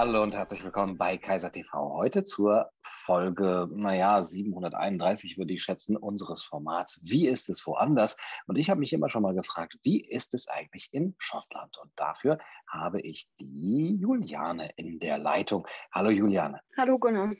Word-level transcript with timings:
Hallo 0.00 0.22
und 0.22 0.34
herzlich 0.34 0.64
willkommen 0.64 0.96
bei 0.96 1.18
Kaiser 1.18 1.52
TV. 1.52 1.92
Heute 1.92 2.24
zur 2.24 2.72
Folge, 2.82 3.68
naja, 3.70 4.24
731 4.24 5.36
würde 5.36 5.52
ich 5.52 5.62
schätzen, 5.62 5.94
unseres 5.94 6.42
Formats. 6.42 7.02
Wie 7.02 7.28
ist 7.28 7.50
es 7.50 7.66
woanders? 7.66 8.16
Und 8.46 8.56
ich 8.56 8.70
habe 8.70 8.80
mich 8.80 8.94
immer 8.94 9.10
schon 9.10 9.22
mal 9.22 9.34
gefragt, 9.34 9.76
wie 9.82 10.02
ist 10.02 10.32
es 10.32 10.48
eigentlich 10.48 10.88
in 10.92 11.14
Schottland? 11.18 11.76
Und 11.76 11.92
dafür 11.96 12.38
habe 12.66 13.02
ich 13.02 13.28
die 13.40 13.98
Juliane 14.00 14.70
in 14.76 15.00
der 15.00 15.18
Leitung. 15.18 15.68
Hallo 15.92 16.08
Juliane. 16.08 16.62
Hallo 16.78 16.98
Gunnar. 16.98 17.34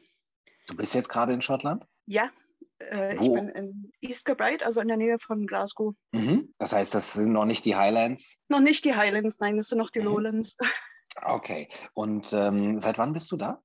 Du 0.67 0.77
bist 0.77 0.95
jetzt 0.95 1.09
gerade 1.09 1.33
in 1.33 1.41
Schottland? 1.41 1.87
Ja, 2.05 2.29
äh, 2.79 3.15
ich 3.15 3.33
bin 3.33 3.49
in 3.49 3.91
East 4.03 4.27
Kilbride, 4.27 4.67
also 4.67 4.83
in 4.83 4.89
der 4.89 4.99
Nähe 4.99 5.19
von 5.19 5.47
Glasgow. 5.47 5.95
Mhm. 6.13 6.53
Das 6.59 6.75
heißt, 6.75 6.95
das 6.95 7.15
sind 7.15 7.33
noch 7.33 7.47
nicht 7.47 7.65
die 7.65 7.77
Highlands? 7.77 8.37
Noch 8.51 8.61
nicht 8.61 8.85
die 8.85 8.95
Highlands, 8.95 9.41
nein, 9.41 9.57
das 9.57 9.69
sind 9.69 9.79
noch 9.79 9.89
die 9.89 10.01
mhm. 10.01 10.05
Lowlands. 10.05 10.59
Okay. 11.23 11.69
Und 11.95 12.33
ähm, 12.33 12.81
seit 12.81 12.99
wann 12.99 13.13
bist 13.13 13.31
du 13.33 13.37
da? 13.37 13.63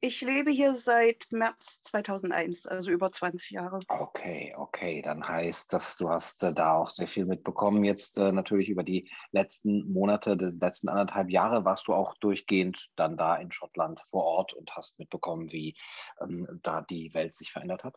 Ich 0.00 0.20
lebe 0.20 0.50
hier 0.50 0.74
seit 0.74 1.28
März 1.30 1.80
2001, 1.80 2.66
also 2.66 2.90
über 2.90 3.10
20 3.10 3.52
Jahre. 3.52 3.80
Okay, 3.88 4.54
okay. 4.54 5.00
Dann 5.00 5.26
heißt 5.26 5.72
das, 5.72 5.96
du 5.96 6.10
hast 6.10 6.42
äh, 6.42 6.52
da 6.52 6.74
auch 6.74 6.90
sehr 6.90 7.06
viel 7.06 7.24
mitbekommen. 7.24 7.84
Jetzt 7.84 8.18
äh, 8.18 8.30
natürlich 8.30 8.68
über 8.68 8.82
die 8.82 9.10
letzten 9.32 9.90
Monate, 9.90 10.36
die 10.36 10.58
letzten 10.60 10.90
anderthalb 10.90 11.30
Jahre 11.30 11.64
warst 11.64 11.88
du 11.88 11.94
auch 11.94 12.14
durchgehend 12.18 12.90
dann 12.96 13.16
da 13.16 13.36
in 13.36 13.50
Schottland 13.50 14.02
vor 14.04 14.24
Ort 14.24 14.52
und 14.52 14.76
hast 14.76 14.98
mitbekommen, 14.98 15.50
wie 15.52 15.74
ähm, 16.20 16.60
da 16.62 16.82
die 16.82 17.14
Welt 17.14 17.34
sich 17.34 17.50
verändert 17.50 17.84
hat? 17.84 17.96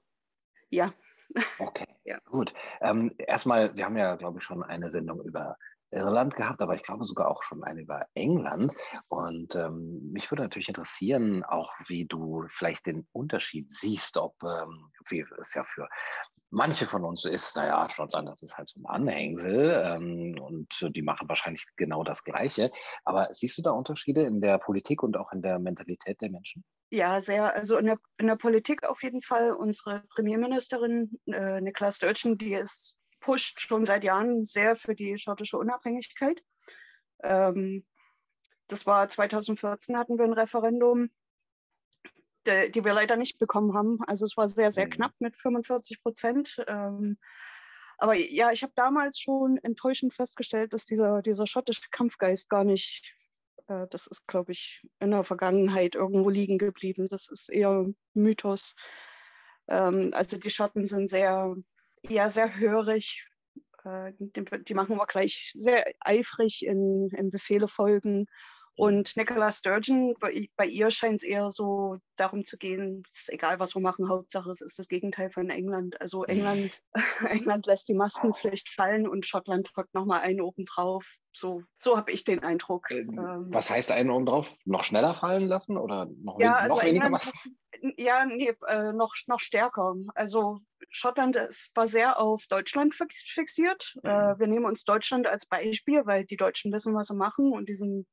Ja. 0.70 0.86
Okay, 1.60 1.88
ja. 2.06 2.20
gut. 2.24 2.54
Ähm, 2.80 3.16
erstmal, 3.18 3.76
wir 3.76 3.84
haben 3.84 3.98
ja, 3.98 4.16
glaube 4.16 4.40
ich, 4.40 4.46
schon 4.46 4.64
eine 4.64 4.90
Sendung 4.92 5.22
über 5.22 5.58
Irland 5.92 6.36
gehabt, 6.36 6.62
aber 6.62 6.76
ich 6.76 6.84
glaube 6.84 7.06
sogar 7.06 7.30
auch 7.30 7.44
schon 7.44 7.64
eine 7.64 7.82
über 7.82 8.06
England. 8.14 8.74
Und 9.08 9.56
ähm, 9.56 10.12
mich 10.12 10.30
würde 10.32 10.44
natürlich 10.44 10.68
interessieren, 10.70 11.44
auch 11.44 11.74
wie 11.88 12.06
du 12.06 12.46
vielleicht 12.50 12.86
den 12.86 13.08
Unterschied 13.12 13.70
siehst, 13.70 14.18
ob 14.18 14.36
ähm, 14.44 14.92
wie 15.10 15.26
es 15.40 15.54
ja 15.54 15.64
für 15.64 15.88
manche 16.50 16.86
von 16.86 17.04
uns 17.04 17.26
ist, 17.26 17.56
naja, 17.56 17.90
Schottland, 17.90 18.28
das 18.28 18.42
ist 18.42 18.58
halt 18.58 18.70
so 18.70 18.80
ein 18.80 18.86
Anhängsel 18.86 19.84
ähm, 19.86 20.40
und 20.40 20.96
die 20.96 21.02
machen 21.02 21.28
wahrscheinlich 21.28 21.66
genau 21.76 22.04
das 22.04 22.24
Gleiche. 22.24 22.72
Aber 23.04 23.30
siehst 23.34 23.58
du 23.58 23.62
da 23.62 23.72
Unterschiede 23.72 24.24
in 24.24 24.42
der 24.42 24.58
Politik 24.58 25.04
und 25.04 25.18
auch 25.18 25.32
in 25.32 25.42
der 25.42 25.60
Mentalität 25.60 26.22
der 26.22 26.32
Menschen? 26.32 26.64
Ja, 26.90 27.20
sehr. 27.20 27.54
Also 27.54 27.78
in 27.78 27.86
der, 27.86 27.98
in 28.18 28.28
der 28.28 28.38
Politik 28.38 28.88
auf 28.88 29.04
jeden 29.04 29.22
Fall. 29.22 29.52
Unsere 29.52 30.04
Premierministerin 30.10 31.20
äh, 31.26 31.60
Niklas 31.60 31.98
Sturgeon, 31.98 32.38
die 32.38 32.54
ist 32.54 32.97
pusht 33.20 33.60
schon 33.60 33.86
seit 33.86 34.04
Jahren 34.04 34.46
sehr 34.46 34.76
für 34.76 34.96
die 34.96 35.18
schottische 35.18 35.58
Unabhängigkeit. 35.58 36.42
Ähm, 37.24 37.86
das 38.68 38.86
war 38.86 39.08
2014 39.10 39.98
hatten 39.98 40.18
wir 40.18 40.26
ein 40.26 40.34
Referendum, 40.34 41.10
de, 42.46 42.70
die 42.70 42.84
wir 42.84 42.94
leider 42.94 43.16
nicht 43.16 43.40
bekommen 43.40 43.74
haben. 43.74 44.00
Also 44.08 44.26
es 44.26 44.36
war 44.38 44.48
sehr, 44.48 44.72
sehr 44.72 44.86
mhm. 44.86 44.92
knapp 44.92 45.14
mit 45.20 45.38
45 45.38 46.02
Prozent. 46.02 46.64
Ähm, 46.68 47.18
aber 47.98 48.14
ja, 48.14 48.52
ich 48.52 48.64
habe 48.64 48.74
damals 48.76 49.20
schon 49.20 49.58
enttäuschend 49.64 50.14
festgestellt, 50.14 50.74
dass 50.74 50.86
dieser, 50.86 51.22
dieser 51.22 51.48
schottische 51.48 51.90
Kampfgeist 51.90 52.50
gar 52.50 52.64
nicht, 52.64 53.16
äh, 53.68 53.88
das 53.90 54.08
ist, 54.08 54.28
glaube 54.28 54.52
ich, 54.52 54.86
in 55.00 55.12
der 55.12 55.24
Vergangenheit 55.24 55.96
irgendwo 55.96 56.30
liegen 56.30 56.58
geblieben. 56.58 57.08
Das 57.10 57.28
ist 57.28 57.50
eher 57.50 57.86
Mythos. 58.14 58.76
Ähm, 59.68 60.12
also 60.14 60.38
die 60.38 60.50
Schotten 60.50 60.88
sind 60.88 61.10
sehr 61.10 61.56
ja, 62.10 62.30
sehr 62.30 62.58
hörig. 62.58 63.28
Äh, 63.84 64.14
die, 64.20 64.44
die, 64.64 64.74
machen 64.74 64.98
wir 64.98 65.06
gleich 65.06 65.52
sehr 65.54 65.86
eifrig 66.00 66.66
in, 66.66 67.10
in 67.10 67.32
Befehle 67.32 67.68
folgen. 67.68 68.28
Und 68.78 69.18
Nicola 69.18 69.52
Sturgeon, 69.52 70.14
bei, 70.20 70.50
bei 70.56 70.68
ihr 70.68 70.92
scheint 70.92 71.16
es 71.16 71.24
eher 71.24 71.50
so 71.50 71.96
darum 72.16 72.44
zu 72.44 72.58
gehen, 72.58 73.02
es 73.10 73.22
ist 73.22 73.34
egal, 73.34 73.60
was 73.60 73.74
wir 73.74 73.82
machen, 73.82 74.08
Hauptsache 74.08 74.52
es 74.52 74.62
ist 74.62 74.78
das 74.78 74.88
Gegenteil 74.88 75.32
von 75.32 75.50
England. 75.50 76.00
Also 76.00 76.26
England, 76.26 76.84
England 77.28 77.66
lässt 77.66 77.90
die 77.90 77.96
Maskenpflicht 77.96 78.70
fallen 78.70 79.08
und 79.08 79.26
Schottland 79.26 79.72
drückt 79.74 79.96
nochmal 79.96 80.22
einen 80.22 80.42
oben 80.42 80.64
drauf. 80.64 81.16
So, 81.32 81.64
so 81.76 81.98
habe 81.98 82.12
ich 82.12 82.24
den 82.24 82.44
Eindruck. 82.44 82.92
Ähm, 82.92 83.18
ähm, 83.18 83.48
was 83.52 83.72
heißt 83.72 83.90
einen 83.90 84.12
oben 84.12 84.28
drauf? 84.28 84.56
Noch 84.64 84.84
schneller 84.84 85.16
fallen 85.16 85.48
lassen 85.48 85.76
oder 85.76 86.08
noch, 86.22 86.40
ja, 86.40 86.50
wen 86.50 86.54
also 86.54 86.76
noch 86.76 86.84
weniger 86.84 87.10
Masken? 87.10 87.58
Ja, 87.98 88.26
nee, 88.26 88.54
äh, 88.68 88.94
noch, 88.94 89.16
noch 89.26 89.40
stärker. 89.40 89.96
Also 90.14 90.60
Schottland 90.90 91.36
ist, 91.36 91.72
war 91.76 91.88
sehr 91.88 92.20
auf 92.20 92.46
Deutschland 92.48 92.96
fixiert. 92.96 93.94
Mhm. 94.04 94.10
Äh, 94.10 94.40
wir 94.40 94.48
nehmen 94.48 94.66
uns 94.66 94.84
Deutschland 94.84 95.28
als 95.28 95.46
Beispiel, 95.46 96.06
weil 96.06 96.26
die 96.26 96.38
Deutschen 96.38 96.72
wissen, 96.72 96.96
was 96.96 97.08
sie 97.08 97.16
machen 97.16 97.52
und 97.52 97.70
die 97.70 97.76
sind, 97.76 98.08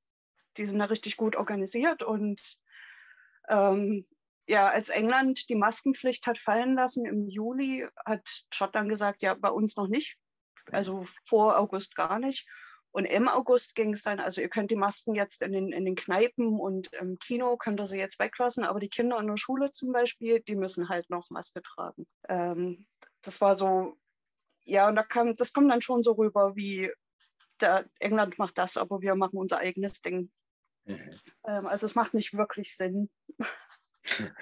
die 0.56 0.66
sind 0.66 0.78
da 0.78 0.86
richtig 0.86 1.16
gut 1.16 1.36
organisiert. 1.36 2.02
Und 2.02 2.40
ähm, 3.48 4.04
ja, 4.46 4.68
als 4.68 4.88
England 4.88 5.48
die 5.48 5.54
Maskenpflicht 5.54 6.26
hat 6.26 6.38
fallen 6.38 6.74
lassen 6.74 7.06
im 7.06 7.28
Juli, 7.28 7.86
hat 8.04 8.44
Schottland 8.52 8.88
gesagt, 8.88 9.22
ja, 9.22 9.34
bei 9.34 9.50
uns 9.50 9.76
noch 9.76 9.88
nicht. 9.88 10.16
Also 10.70 11.04
vor 11.26 11.58
August 11.58 11.94
gar 11.94 12.18
nicht. 12.18 12.46
Und 12.94 13.06
im 13.06 13.26
August 13.26 13.74
ging 13.74 13.92
es 13.92 14.02
dann, 14.02 14.20
also 14.20 14.40
ihr 14.40 14.48
könnt 14.48 14.70
die 14.70 14.76
Masken 14.76 15.16
jetzt 15.16 15.42
in 15.42 15.50
den, 15.50 15.72
in 15.72 15.84
den 15.84 15.96
Kneipen 15.96 16.60
und 16.60 16.92
im 16.92 17.18
Kino, 17.18 17.56
könnt 17.56 17.80
ihr 17.80 17.86
sie 17.86 17.98
jetzt 17.98 18.20
weglassen, 18.20 18.62
aber 18.62 18.78
die 18.78 18.88
Kinder 18.88 19.18
in 19.18 19.26
der 19.26 19.36
Schule 19.36 19.72
zum 19.72 19.90
Beispiel, 19.90 20.38
die 20.38 20.54
müssen 20.54 20.88
halt 20.88 21.10
noch 21.10 21.28
Maske 21.30 21.60
tragen. 21.60 22.06
Ähm, 22.28 22.86
das 23.20 23.40
war 23.40 23.56
so, 23.56 23.96
ja, 24.62 24.88
und 24.88 24.94
da 24.94 25.02
kam, 25.02 25.34
das 25.34 25.52
kommt 25.52 25.72
dann 25.72 25.80
schon 25.80 26.04
so 26.04 26.12
rüber, 26.12 26.54
wie 26.54 26.88
der, 27.60 27.84
England 27.98 28.38
macht 28.38 28.58
das, 28.58 28.76
aber 28.76 29.00
wir 29.00 29.16
machen 29.16 29.38
unser 29.38 29.58
eigenes 29.58 30.00
Ding. 30.00 30.30
Mhm. 30.84 31.18
Ähm, 31.48 31.66
also 31.66 31.86
es 31.86 31.96
macht 31.96 32.14
nicht 32.14 32.34
wirklich 32.34 32.76
Sinn. 32.76 33.10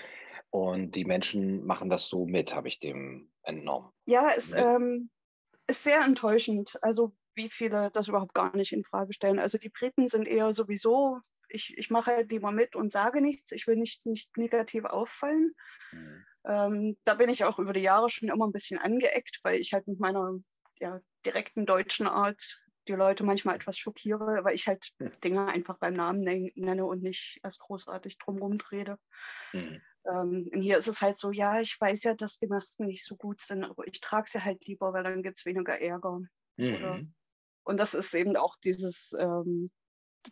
Und 0.50 0.94
die 0.94 1.06
Menschen 1.06 1.64
machen 1.64 1.88
das 1.88 2.06
so 2.06 2.26
mit, 2.26 2.54
habe 2.54 2.68
ich 2.68 2.80
dem 2.80 3.32
entnommen. 3.44 3.90
Ja, 4.04 4.28
es 4.36 4.52
ähm, 4.52 5.08
ist 5.66 5.84
sehr 5.84 6.02
enttäuschend. 6.02 6.78
Also 6.82 7.14
wie 7.34 7.48
viele 7.48 7.90
das 7.92 8.08
überhaupt 8.08 8.34
gar 8.34 8.54
nicht 8.56 8.72
in 8.72 8.84
Frage 8.84 9.12
stellen. 9.12 9.38
Also 9.38 9.58
die 9.58 9.70
Briten 9.70 10.08
sind 10.08 10.26
eher 10.26 10.52
sowieso, 10.52 11.20
ich, 11.48 11.76
ich 11.76 11.90
mache 11.90 12.12
halt 12.12 12.30
lieber 12.30 12.50
mit 12.50 12.76
und 12.76 12.90
sage 12.90 13.20
nichts, 13.20 13.52
ich 13.52 13.66
will 13.66 13.76
nicht, 13.76 14.06
nicht 14.06 14.36
negativ 14.36 14.84
auffallen. 14.84 15.54
Mhm. 15.92 16.24
Ähm, 16.44 16.96
da 17.04 17.14
bin 17.14 17.28
ich 17.28 17.44
auch 17.44 17.58
über 17.58 17.72
die 17.72 17.80
Jahre 17.80 18.10
schon 18.10 18.28
immer 18.28 18.46
ein 18.46 18.52
bisschen 18.52 18.78
angeeckt, 18.78 19.40
weil 19.42 19.60
ich 19.60 19.72
halt 19.72 19.86
mit 19.86 20.00
meiner 20.00 20.34
ja, 20.80 20.98
direkten 21.24 21.66
deutschen 21.66 22.06
Art 22.06 22.62
die 22.88 22.94
Leute 22.94 23.22
manchmal 23.22 23.54
etwas 23.54 23.78
schockiere, 23.78 24.40
weil 24.42 24.54
ich 24.54 24.66
halt 24.66 24.90
mhm. 24.98 25.12
Dinge 25.22 25.46
einfach 25.46 25.78
beim 25.78 25.92
Namen 25.92 26.22
nenne 26.54 26.84
und 26.84 27.02
nicht 27.02 27.38
erst 27.42 27.60
großartig 27.60 28.18
drumherum 28.18 28.58
rede. 28.70 28.98
Mhm. 29.52 29.80
Ähm, 30.04 30.48
und 30.52 30.62
hier 30.62 30.78
ist 30.78 30.88
es 30.88 31.00
halt 31.00 31.16
so, 31.16 31.30
ja, 31.30 31.60
ich 31.60 31.80
weiß 31.80 32.02
ja, 32.04 32.14
dass 32.14 32.38
die 32.38 32.48
Masken 32.48 32.86
nicht 32.86 33.04
so 33.04 33.14
gut 33.16 33.40
sind, 33.40 33.62
aber 33.62 33.86
ich 33.86 34.00
trage 34.00 34.28
sie 34.28 34.42
halt 34.42 34.66
lieber, 34.66 34.92
weil 34.92 35.04
dann 35.04 35.22
gibt 35.22 35.38
es 35.38 35.46
weniger 35.46 35.80
Ärger. 35.80 36.20
Mhm. 36.56 37.14
Und 37.64 37.78
das 37.78 37.94
ist 37.94 38.14
eben 38.14 38.36
auch 38.36 38.56
dieses, 38.64 39.12
ähm, 39.18 39.70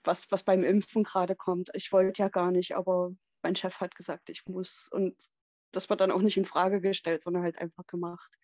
was, 0.04 0.30
was 0.30 0.42
beim 0.42 0.64
Impfen 0.64 1.02
gerade 1.04 1.36
kommt. 1.36 1.70
Ich 1.74 1.92
wollte 1.92 2.22
ja 2.22 2.28
gar 2.28 2.50
nicht, 2.50 2.76
aber 2.76 3.10
mein 3.42 3.56
Chef 3.56 3.80
hat 3.80 3.94
gesagt, 3.94 4.28
ich 4.28 4.46
muss. 4.46 4.88
Und 4.90 5.16
das 5.72 5.88
wird 5.88 6.00
dann 6.00 6.10
auch 6.10 6.22
nicht 6.22 6.36
in 6.36 6.44
Frage 6.44 6.80
gestellt, 6.80 7.22
sondern 7.22 7.42
halt 7.42 7.58
einfach 7.58 7.86
gemacht. 7.86 8.34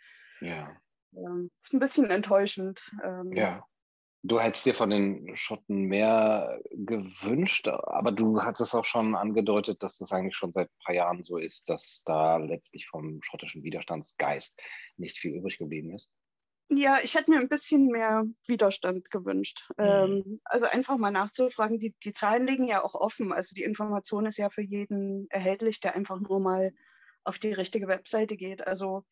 Ja. 0.40 0.76
Ähm, 1.14 1.50
ist 1.60 1.72
ein 1.72 1.80
bisschen 1.80 2.10
enttäuschend. 2.10 2.90
Ähm, 3.04 3.32
ja. 3.32 3.64
Du 4.22 4.40
hättest 4.40 4.66
dir 4.66 4.74
von 4.74 4.90
den 4.90 5.36
Schotten 5.36 5.82
mehr 5.82 6.60
gewünscht, 6.72 7.68
aber 7.68 8.10
du 8.10 8.42
hattest 8.42 8.74
auch 8.74 8.84
schon 8.84 9.14
angedeutet, 9.14 9.84
dass 9.84 9.98
das 9.98 10.10
eigentlich 10.10 10.36
schon 10.36 10.52
seit 10.52 10.68
ein 10.68 10.84
paar 10.84 10.94
Jahren 10.96 11.22
so 11.22 11.36
ist, 11.36 11.68
dass 11.68 12.02
da 12.04 12.38
letztlich 12.38 12.88
vom 12.88 13.22
schottischen 13.22 13.62
Widerstandsgeist 13.62 14.60
nicht 14.96 15.16
viel 15.16 15.36
übrig 15.36 15.58
geblieben 15.58 15.94
ist. 15.94 16.10
Ja, 16.68 16.98
ich 17.02 17.14
hätte 17.14 17.30
mir 17.30 17.38
ein 17.38 17.48
bisschen 17.48 17.86
mehr 17.86 18.24
Widerstand 18.46 19.10
gewünscht. 19.10 19.68
Mhm. 19.76 19.84
Ähm, 19.84 20.40
also 20.44 20.66
einfach 20.66 20.96
mal 20.96 21.12
nachzufragen. 21.12 21.78
Die, 21.78 21.94
die 22.02 22.12
Zahlen 22.12 22.46
liegen 22.46 22.66
ja 22.66 22.82
auch 22.82 22.94
offen. 22.94 23.32
Also 23.32 23.54
die 23.54 23.62
Information 23.62 24.26
ist 24.26 24.36
ja 24.36 24.50
für 24.50 24.62
jeden 24.62 25.28
erhältlich, 25.30 25.80
der 25.80 25.94
einfach 25.94 26.20
nur 26.20 26.40
mal 26.40 26.72
auf 27.22 27.38
die 27.38 27.52
richtige 27.52 27.86
Webseite 27.88 28.36
geht. 28.36 28.66
Also 28.66 29.04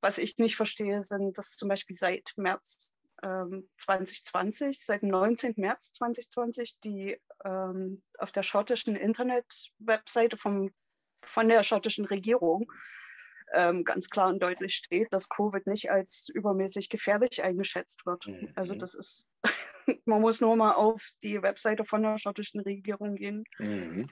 was 0.00 0.18
ich 0.18 0.38
nicht 0.38 0.56
verstehe, 0.56 1.02
sind, 1.02 1.36
dass 1.36 1.56
zum 1.56 1.68
Beispiel 1.68 1.96
seit 1.96 2.32
März 2.36 2.94
ähm, 3.22 3.68
2020, 3.78 4.84
seit 4.84 5.02
dem 5.02 5.10
19. 5.10 5.54
März 5.56 5.92
2020, 5.92 6.78
die 6.80 7.20
ähm, 7.44 8.00
auf 8.18 8.32
der 8.32 8.42
schottischen 8.42 8.96
Internet-Webseite 8.96 10.36
vom, 10.36 10.70
von 11.22 11.48
der 11.48 11.62
schottischen 11.64 12.06
Regierung 12.06 12.70
ähm, 13.54 13.84
ganz 13.84 14.08
klar 14.10 14.28
und 14.28 14.42
deutlich 14.42 14.74
steht, 14.74 15.12
dass 15.12 15.28
Covid 15.28 15.66
nicht 15.66 15.90
als 15.90 16.28
übermäßig 16.28 16.88
gefährlich 16.88 17.42
eingeschätzt 17.42 18.06
wird. 18.06 18.26
Mhm. 18.26 18.52
Also 18.54 18.74
das 18.74 18.94
ist, 18.94 19.28
man 20.04 20.20
muss 20.20 20.40
nur 20.40 20.56
mal 20.56 20.72
auf 20.72 21.10
die 21.22 21.42
Webseite 21.42 21.84
von 21.84 22.02
der 22.02 22.18
schottischen 22.18 22.60
Regierung 22.60 23.16
gehen. 23.16 23.44
Mhm. 23.58 24.08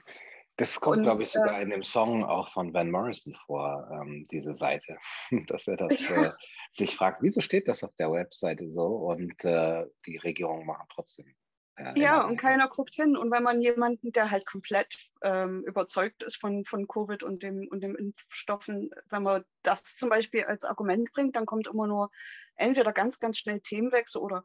Das 0.59 0.81
kommt, 0.81 1.03
glaube 1.03 1.23
ich, 1.23 1.29
sogar 1.29 1.57
äh, 1.57 1.63
in 1.63 1.69
dem 1.69 1.83
Song 1.83 2.25
auch 2.25 2.49
von 2.49 2.73
Van 2.73 2.91
Morrison 2.91 3.33
vor, 3.45 3.89
ähm, 3.93 4.25
diese 4.29 4.53
Seite, 4.53 4.97
dass 5.47 5.67
er 5.67 5.77
das 5.77 6.09
äh, 6.09 6.31
sich 6.73 6.97
fragt, 6.97 7.21
wieso 7.21 7.39
steht 7.39 7.69
das 7.69 7.81
auf 7.83 7.95
der 7.95 8.11
Webseite 8.11 8.69
so 8.73 8.87
und 8.87 9.41
äh, 9.45 9.85
die 10.05 10.17
Regierungen 10.17 10.65
machen 10.65 10.85
trotzdem 10.93 11.33
Ja, 11.79 11.93
ja 11.95 12.25
und 12.25 12.37
keiner 12.37 12.67
guckt 12.67 12.93
hin. 12.93 13.15
Und 13.15 13.31
wenn 13.31 13.43
man 13.43 13.61
jemanden, 13.61 14.11
der 14.11 14.31
halt 14.31 14.45
komplett 14.45 14.97
ähm, 15.21 15.63
überzeugt 15.65 16.23
ist 16.23 16.37
von, 16.37 16.65
von 16.65 16.87
Covid 16.87 17.23
und 17.23 17.43
dem, 17.43 17.67
und 17.69 17.81
dem 17.81 17.95
Impfstoffen, 17.95 18.91
wenn 19.09 19.23
man 19.23 19.43
das 19.63 19.83
zum 19.95 20.09
Beispiel 20.09 20.43
als 20.43 20.65
Argument 20.65 21.11
bringt, 21.11 21.35
dann 21.35 21.45
kommt 21.45 21.67
immer 21.67 21.87
nur 21.87 22.11
entweder 22.55 22.91
ganz, 22.91 23.19
ganz 23.19 23.37
schnell 23.37 23.59
Themenwechsel 23.61 24.21
oder 24.21 24.43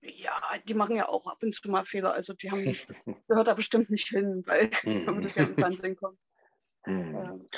ja, 0.00 0.38
die 0.68 0.74
machen 0.74 0.96
ja 0.96 1.08
auch 1.08 1.26
ab 1.26 1.38
und 1.42 1.54
zu 1.54 1.68
mal 1.70 1.84
Fehler. 1.84 2.12
Also 2.12 2.34
die 2.34 2.50
haben, 2.50 2.76
das 2.86 3.04
gehört 3.28 3.48
da 3.48 3.54
bestimmt 3.54 3.90
nicht 3.90 4.08
hin, 4.08 4.42
weil 4.46 4.70
mhm. 4.84 5.22
das 5.22 5.36
ja 5.36 5.44
im 5.44 5.54
Fernsehen 5.54 5.96
kommt. 5.96 6.18
Ähm, 6.86 7.48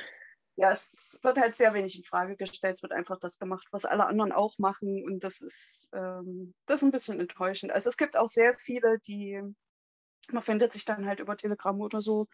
ja, 0.56 0.70
es 0.72 1.18
wird 1.22 1.38
halt 1.38 1.54
sehr 1.54 1.74
wenig 1.74 1.96
in 1.96 2.04
Frage 2.04 2.36
gestellt. 2.36 2.76
Es 2.76 2.82
wird 2.82 2.92
einfach 2.92 3.18
das 3.18 3.38
gemacht, 3.38 3.66
was 3.72 3.84
alle 3.84 4.06
anderen 4.06 4.32
auch 4.32 4.58
machen. 4.58 5.04
Und 5.04 5.22
das 5.22 5.40
ist, 5.40 5.90
ähm, 5.92 6.54
das 6.64 6.78
ist 6.78 6.82
ein 6.82 6.92
bisschen 6.92 7.20
enttäuschend. 7.20 7.72
Also 7.72 7.90
es 7.90 7.98
gibt 7.98 8.16
auch 8.16 8.28
sehr 8.28 8.54
viele, 8.54 8.98
die, 9.00 9.40
man 10.32 10.42
findet 10.42 10.72
sich 10.72 10.86
dann 10.86 11.06
halt 11.06 11.20
über 11.20 11.36
Telegram 11.36 11.78
oder 11.78 12.00
so, 12.00 12.26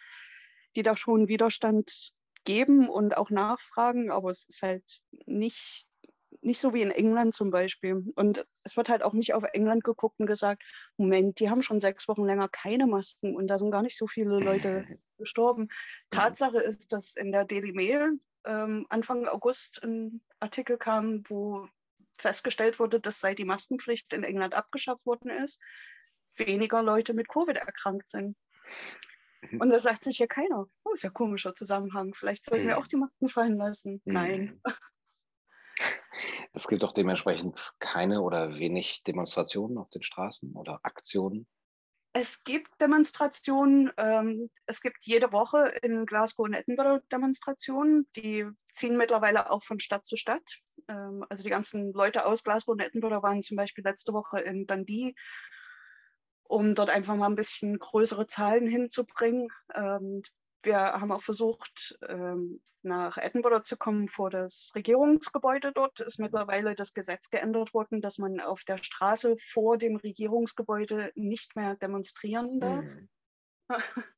die 0.76 0.84
da 0.84 0.96
schon 0.96 1.26
Widerstand 1.26 2.12
geben 2.44 2.88
und 2.88 3.16
auch 3.16 3.30
nachfragen, 3.30 4.10
aber 4.10 4.30
es 4.30 4.44
ist 4.44 4.62
halt 4.62 4.84
nicht 5.26 5.86
nicht 6.42 6.60
so 6.60 6.74
wie 6.74 6.82
in 6.82 6.90
England 6.90 7.34
zum 7.34 7.50
Beispiel. 7.50 8.04
Und 8.16 8.46
es 8.64 8.76
wird 8.76 8.88
halt 8.88 9.02
auch 9.02 9.12
nicht 9.12 9.34
auf 9.34 9.44
England 9.52 9.84
geguckt 9.84 10.18
und 10.18 10.26
gesagt, 10.26 10.62
Moment, 10.96 11.40
die 11.40 11.50
haben 11.50 11.62
schon 11.62 11.80
sechs 11.80 12.08
Wochen 12.08 12.24
länger 12.24 12.48
keine 12.48 12.86
Masken 12.86 13.36
und 13.36 13.46
da 13.46 13.58
sind 13.58 13.70
gar 13.70 13.82
nicht 13.82 13.96
so 13.96 14.06
viele 14.06 14.38
Leute 14.38 14.86
gestorben. 15.18 15.68
Tatsache 16.10 16.60
ist, 16.60 16.92
dass 16.92 17.14
in 17.14 17.32
der 17.32 17.44
Daily 17.44 17.72
Mail 17.72 18.18
ähm, 18.44 18.86
Anfang 18.88 19.26
August 19.28 19.82
ein 19.82 20.20
Artikel 20.40 20.78
kam, 20.78 21.22
wo 21.28 21.68
festgestellt 22.18 22.78
wurde, 22.78 23.00
dass 23.00 23.20
seit 23.20 23.38
die 23.38 23.44
Maskenpflicht 23.44 24.12
in 24.12 24.24
England 24.24 24.54
abgeschafft 24.54 25.06
worden 25.06 25.30
ist, 25.30 25.60
weniger 26.36 26.82
Leute 26.82 27.14
mit 27.14 27.28
Covid 27.28 27.56
erkrankt 27.56 28.08
sind. 28.08 28.36
Und 29.58 29.70
da 29.70 29.78
sagt 29.78 30.04
sich 30.04 30.18
ja 30.18 30.26
keiner, 30.26 30.66
oh, 30.84 30.92
ist 30.92 31.02
ja 31.02 31.10
komischer 31.10 31.54
Zusammenhang, 31.54 32.14
vielleicht 32.14 32.44
sollten 32.44 32.66
wir 32.66 32.76
mhm. 32.76 32.82
auch 32.82 32.86
die 32.86 32.96
Masken 32.96 33.28
fallen 33.28 33.56
lassen. 33.56 34.00
Nein. 34.04 34.60
Es 36.52 36.68
gibt 36.68 36.84
auch 36.84 36.92
dementsprechend 36.92 37.58
keine 37.78 38.20
oder 38.20 38.56
wenig 38.56 39.02
Demonstrationen 39.04 39.78
auf 39.78 39.88
den 39.90 40.02
Straßen 40.02 40.52
oder 40.54 40.80
Aktionen. 40.82 41.46
Es 42.14 42.44
gibt 42.44 42.78
Demonstrationen. 42.78 43.90
Ähm, 43.96 44.50
es 44.66 44.82
gibt 44.82 45.06
jede 45.06 45.32
Woche 45.32 45.72
in 45.80 46.04
Glasgow 46.04 46.44
und 46.44 46.52
Edinburgh 46.52 47.02
Demonstrationen. 47.10 48.06
Die 48.16 48.46
ziehen 48.68 48.98
mittlerweile 48.98 49.50
auch 49.50 49.62
von 49.62 49.80
Stadt 49.80 50.04
zu 50.04 50.16
Stadt. 50.16 50.42
Ähm, 50.88 51.24
also 51.30 51.42
die 51.42 51.48
ganzen 51.48 51.92
Leute 51.92 52.26
aus 52.26 52.44
Glasgow 52.44 52.72
und 52.72 52.80
Edinburgh 52.80 53.22
waren 53.22 53.40
zum 53.40 53.56
Beispiel 53.56 53.82
letzte 53.82 54.12
Woche 54.12 54.40
in 54.40 54.66
Dundee, 54.66 55.14
um 56.42 56.74
dort 56.74 56.90
einfach 56.90 57.16
mal 57.16 57.30
ein 57.30 57.34
bisschen 57.34 57.78
größere 57.78 58.26
Zahlen 58.26 58.66
hinzubringen. 58.66 59.48
Ähm, 59.74 60.22
wir 60.62 60.78
haben 60.78 61.12
auch 61.12 61.22
versucht, 61.22 61.98
ähm, 62.08 62.60
nach 62.82 63.16
Edinburgh 63.16 63.62
zu 63.62 63.76
kommen 63.76 64.08
vor 64.08 64.30
das 64.30 64.72
Regierungsgebäude 64.74 65.72
dort. 65.72 66.00
Ist 66.00 66.18
mittlerweile 66.18 66.74
das 66.74 66.94
Gesetz 66.94 67.30
geändert 67.30 67.74
worden, 67.74 68.00
dass 68.00 68.18
man 68.18 68.40
auf 68.40 68.62
der 68.64 68.78
Straße 68.78 69.36
vor 69.38 69.78
dem 69.78 69.96
Regierungsgebäude 69.96 71.12
nicht 71.14 71.56
mehr 71.56 71.76
demonstrieren 71.76 72.60
darf, 72.60 72.86
mhm. 72.86 73.08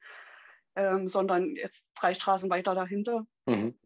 ähm, 0.77 1.09
sondern 1.09 1.57
jetzt 1.57 1.87
drei 1.95 2.15
Straßen 2.15 2.51
weiter 2.51 2.75
dahinter. 2.75 3.27
Mhm. 3.47 3.79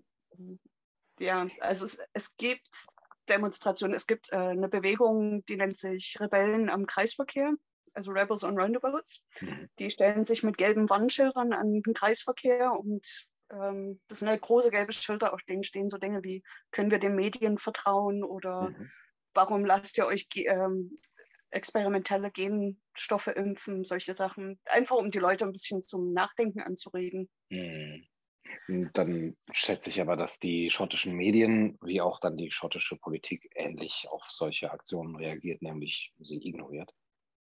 Ja, 1.20 1.46
also 1.60 1.84
es, 1.84 1.98
es, 2.12 2.36
gibt 2.36 2.86
Demonstrationen. 3.28 3.94
Es 3.94 4.06
gibt 4.06 4.32
äh, 4.32 4.36
eine 4.36 4.68
Bewegung, 4.68 5.44
die 5.46 5.56
nennt 5.56 5.76
sich 5.76 6.16
Rebellen 6.20 6.70
am 6.70 6.86
Kreisverkehr 6.86 7.54
also 7.98 8.12
Rebels 8.12 8.44
on 8.44 8.56
Roundabouts. 8.56 9.24
Mhm. 9.40 9.68
Die 9.80 9.90
stellen 9.90 10.24
sich 10.24 10.42
mit 10.42 10.56
gelben 10.56 10.88
Warnschildern 10.88 11.52
an 11.52 11.82
den 11.82 11.94
Kreisverkehr 11.94 12.72
und 12.72 13.04
ähm, 13.50 14.00
das 14.08 14.20
sind 14.20 14.28
halt 14.28 14.40
große 14.40 14.70
gelbe 14.70 14.92
Schilder, 14.92 15.34
auf 15.34 15.42
denen 15.42 15.64
stehen 15.64 15.88
so 15.88 15.98
Dinge 15.98 16.22
wie, 16.22 16.42
können 16.70 16.92
wir 16.92 17.00
den 17.00 17.16
Medien 17.16 17.58
vertrauen 17.58 18.22
oder 18.22 18.70
mhm. 18.70 18.90
warum 19.34 19.64
lasst 19.64 19.98
ihr 19.98 20.06
euch 20.06 20.28
ähm, 20.36 20.94
experimentelle 21.50 22.30
Genstoffe 22.30 23.28
impfen, 23.28 23.82
solche 23.84 24.14
Sachen. 24.14 24.60
Einfach 24.66 24.96
um 24.96 25.10
die 25.10 25.18
Leute 25.18 25.44
ein 25.44 25.52
bisschen 25.52 25.82
zum 25.82 26.12
Nachdenken 26.12 26.60
anzuregen. 26.60 27.28
Mhm. 27.48 28.06
Dann 28.92 29.36
schätze 29.50 29.90
ich 29.90 30.00
aber, 30.00 30.16
dass 30.16 30.38
die 30.38 30.70
schottischen 30.70 31.14
Medien 31.14 31.78
wie 31.82 32.00
auch 32.00 32.20
dann 32.20 32.36
die 32.36 32.50
schottische 32.50 32.96
Politik 32.96 33.50
ähnlich 33.56 34.06
auf 34.08 34.24
solche 34.26 34.70
Aktionen 34.70 35.16
reagiert, 35.16 35.62
nämlich 35.62 36.12
sie 36.18 36.46
ignoriert 36.46 36.94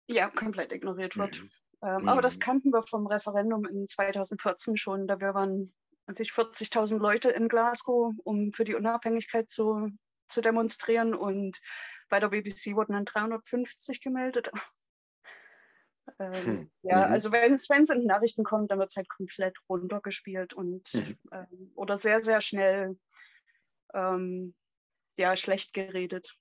ja, 0.08 0.30
komplett 0.30 0.72
ignoriert 0.72 1.18
wird. 1.18 1.42
Mhm. 1.42 1.50
Ähm, 1.84 2.02
mhm. 2.02 2.10
Aber 2.10 2.22
das 2.22 2.40
kannten 2.40 2.72
wir 2.72 2.82
vom 2.82 3.08
Referendum 3.08 3.66
in 3.66 3.88
2014 3.88 4.78
schon. 4.78 5.08
Da 5.08 5.20
wir 5.20 5.34
waren 5.34 5.74
an 6.08 6.16
sich 6.16 6.32
40.000 6.32 6.98
Leute 6.98 7.30
in 7.30 7.48
Glasgow, 7.48 8.16
um 8.24 8.54
für 8.54 8.64
die 8.64 8.76
Unabhängigkeit 8.76 9.50
zu, 9.50 9.90
zu 10.28 10.42
demonstrieren. 10.42 11.14
Und 11.14 11.60
bei 12.10 12.20
der 12.20 12.30
BBC 12.30 12.76
wurden 12.76 12.94
dann 12.94 13.06
350 13.06 14.02
gemeldet. 14.02 14.50
ähm, 16.20 16.34
hm. 16.34 16.72
Ja, 16.84 17.08
mhm. 17.08 17.14
also 17.14 17.32
wenn 17.32 17.54
es 17.54 17.70
in 17.70 18.06
Nachrichten 18.06 18.44
kommt, 18.44 18.72
dann 18.72 18.80
wird 18.80 18.92
es 18.92 18.96
halt 18.96 19.10
komplett 19.10 19.58
runtergespielt 19.70 20.54
und 20.54 20.94
mhm. 20.94 21.18
ähm, 21.32 21.72
oder 21.76 21.98
sehr, 21.98 22.24
sehr 22.24 22.42
schnell 22.42 22.98
ähm, 23.94 24.56
ja, 25.18 25.36
schlecht 25.36 25.74
geredet. 25.74 26.38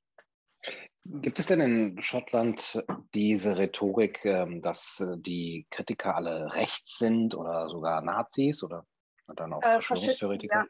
Gibt 1.05 1.39
es 1.39 1.47
denn 1.47 1.61
in 1.61 2.03
Schottland 2.03 2.85
diese 3.15 3.57
Rhetorik, 3.57 4.25
ähm, 4.25 4.61
dass 4.61 5.01
äh, 5.01 5.17
die 5.19 5.67
Kritiker 5.71 6.17
alle 6.17 6.55
rechts 6.55 6.99
sind 6.99 7.35
oder 7.35 7.69
sogar 7.69 8.03
Nazis 8.03 8.65
oder 8.65 8.85
dann 9.29 9.53
auch 9.53 9.63
äh, 9.63 9.81
Verschwörungstheoretiker? 9.81 10.65
Ja. 10.65 10.67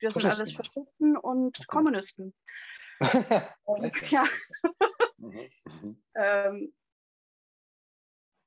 Wir 0.00 0.10
sind 0.10 0.26
alles 0.26 0.52
Faschisten 0.52 1.16
und 1.16 1.58
okay. 1.58 1.66
Kommunisten. 1.66 2.34
ähm, 3.00 3.90
ja. 4.10 4.24
Mhm, 5.16 5.48
mhm. 5.82 6.02
ähm, 6.14 6.72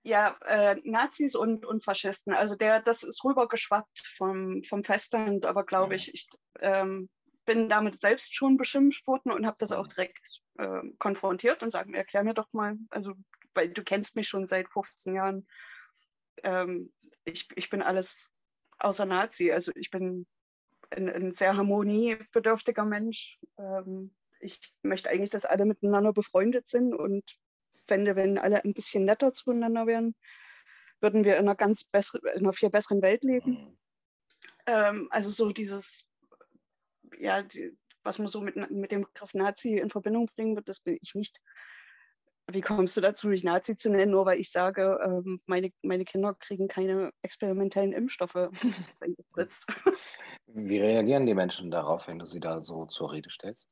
ja, 0.04 0.36
äh, 0.46 0.76
Nazis 0.84 1.36
und, 1.36 1.66
und 1.66 1.84
Faschisten. 1.84 2.34
Also 2.34 2.56
der, 2.56 2.82
das 2.82 3.04
ist 3.04 3.24
rübergeschwappt 3.24 4.00
vom, 4.00 4.64
vom 4.64 4.84
Festland, 4.84 5.46
aber 5.46 5.64
glaube 5.64 5.96
ich, 5.96 6.14
ich 6.14 6.28
ähm, 6.60 7.10
bin 7.52 7.68
damit 7.68 8.00
selbst 8.00 8.34
schon 8.34 8.56
beschimpft 8.56 9.06
worden 9.08 9.32
und 9.32 9.46
habe 9.46 9.58
das 9.60 9.74
auch 9.74 9.86
direkt 9.86 10.42
äh, 10.58 10.82
konfrontiert 11.00 11.64
und 11.64 11.70
sage 11.70 11.94
erklär 11.94 12.24
mir 12.24 12.34
doch 12.34 12.48
mal, 12.54 12.78
also 12.92 13.14
weil 13.54 13.68
du 13.68 13.84
kennst 13.84 14.16
mich 14.16 14.30
schon 14.30 14.48
seit 14.48 14.70
15 14.70 15.16
Jahren. 15.16 15.48
Ähm, 16.44 16.94
ich, 17.26 17.50
ich 17.56 17.70
bin 17.70 17.82
alles 17.82 18.32
außer 18.80 19.06
Nazi. 19.06 19.52
Also 19.52 19.74
ich 19.76 19.92
bin 19.92 20.26
ein, 20.92 21.10
ein 21.10 21.32
sehr 21.34 21.58
harmoniebedürftiger 21.58 22.86
Mensch. 22.86 23.38
Ähm, 23.60 24.16
ich 24.40 24.74
möchte 24.82 25.10
eigentlich, 25.10 25.30
dass 25.30 25.46
alle 25.46 25.66
miteinander 25.66 26.14
befreundet 26.14 26.70
sind 26.70 26.94
und 26.94 27.38
fände, 27.86 28.16
wenn 28.16 28.38
alle 28.38 28.64
ein 28.64 28.74
bisschen 28.74 29.04
netter 29.04 29.34
zueinander 29.34 29.88
wären, 29.88 30.16
würden 31.02 31.26
wir 31.26 31.34
in 31.34 31.50
einer 31.50 31.56
ganz 31.56 31.84
besseren, 31.84 32.22
in 32.34 32.46
einer 32.46 32.54
viel 32.54 32.70
besseren 32.70 33.02
Welt 33.02 33.24
leben. 33.24 33.52
Mhm. 33.52 33.78
Ähm, 34.68 35.08
also 35.12 35.30
so 35.32 35.52
dieses 35.52 36.06
ja, 37.22 37.42
die, 37.44 37.78
was 38.04 38.18
man 38.20 38.28
so 38.28 38.42
mit, 38.42 38.56
mit 38.72 38.92
dem 38.92 39.02
Begriff 39.02 39.34
Nazi 39.34 39.78
in 39.78 39.90
Verbindung 39.90 40.28
bringen 40.28 40.56
wird, 40.56 40.68
das 40.68 40.80
bin 40.80 40.98
ich 41.02 41.16
nicht. 41.16 41.40
Wie 42.48 42.62
kommst 42.62 42.98
du 42.98 43.02
dazu, 43.02 43.28
mich 43.28 43.44
Nazi 43.44 43.76
zu 43.76 43.90
nennen, 43.90 44.12
nur 44.12 44.26
weil 44.26 44.40
ich 44.40 44.52
sage, 44.52 45.00
ähm, 45.06 45.40
meine, 45.48 45.72
meine 45.84 46.04
Kinder 46.04 46.34
kriegen 46.34 46.68
keine 46.68 47.12
experimentellen 47.22 47.94
Impfstoffe 47.94 48.50
Wie 50.48 50.80
reagieren 50.80 51.26
die 51.26 51.36
Menschen 51.36 51.72
darauf, 51.72 52.08
wenn 52.08 52.20
du 52.20 52.26
sie 52.26 52.40
da 52.40 52.64
so 52.64 52.88
zur 52.88 53.12
Rede 53.14 53.30
stellst? 53.30 53.68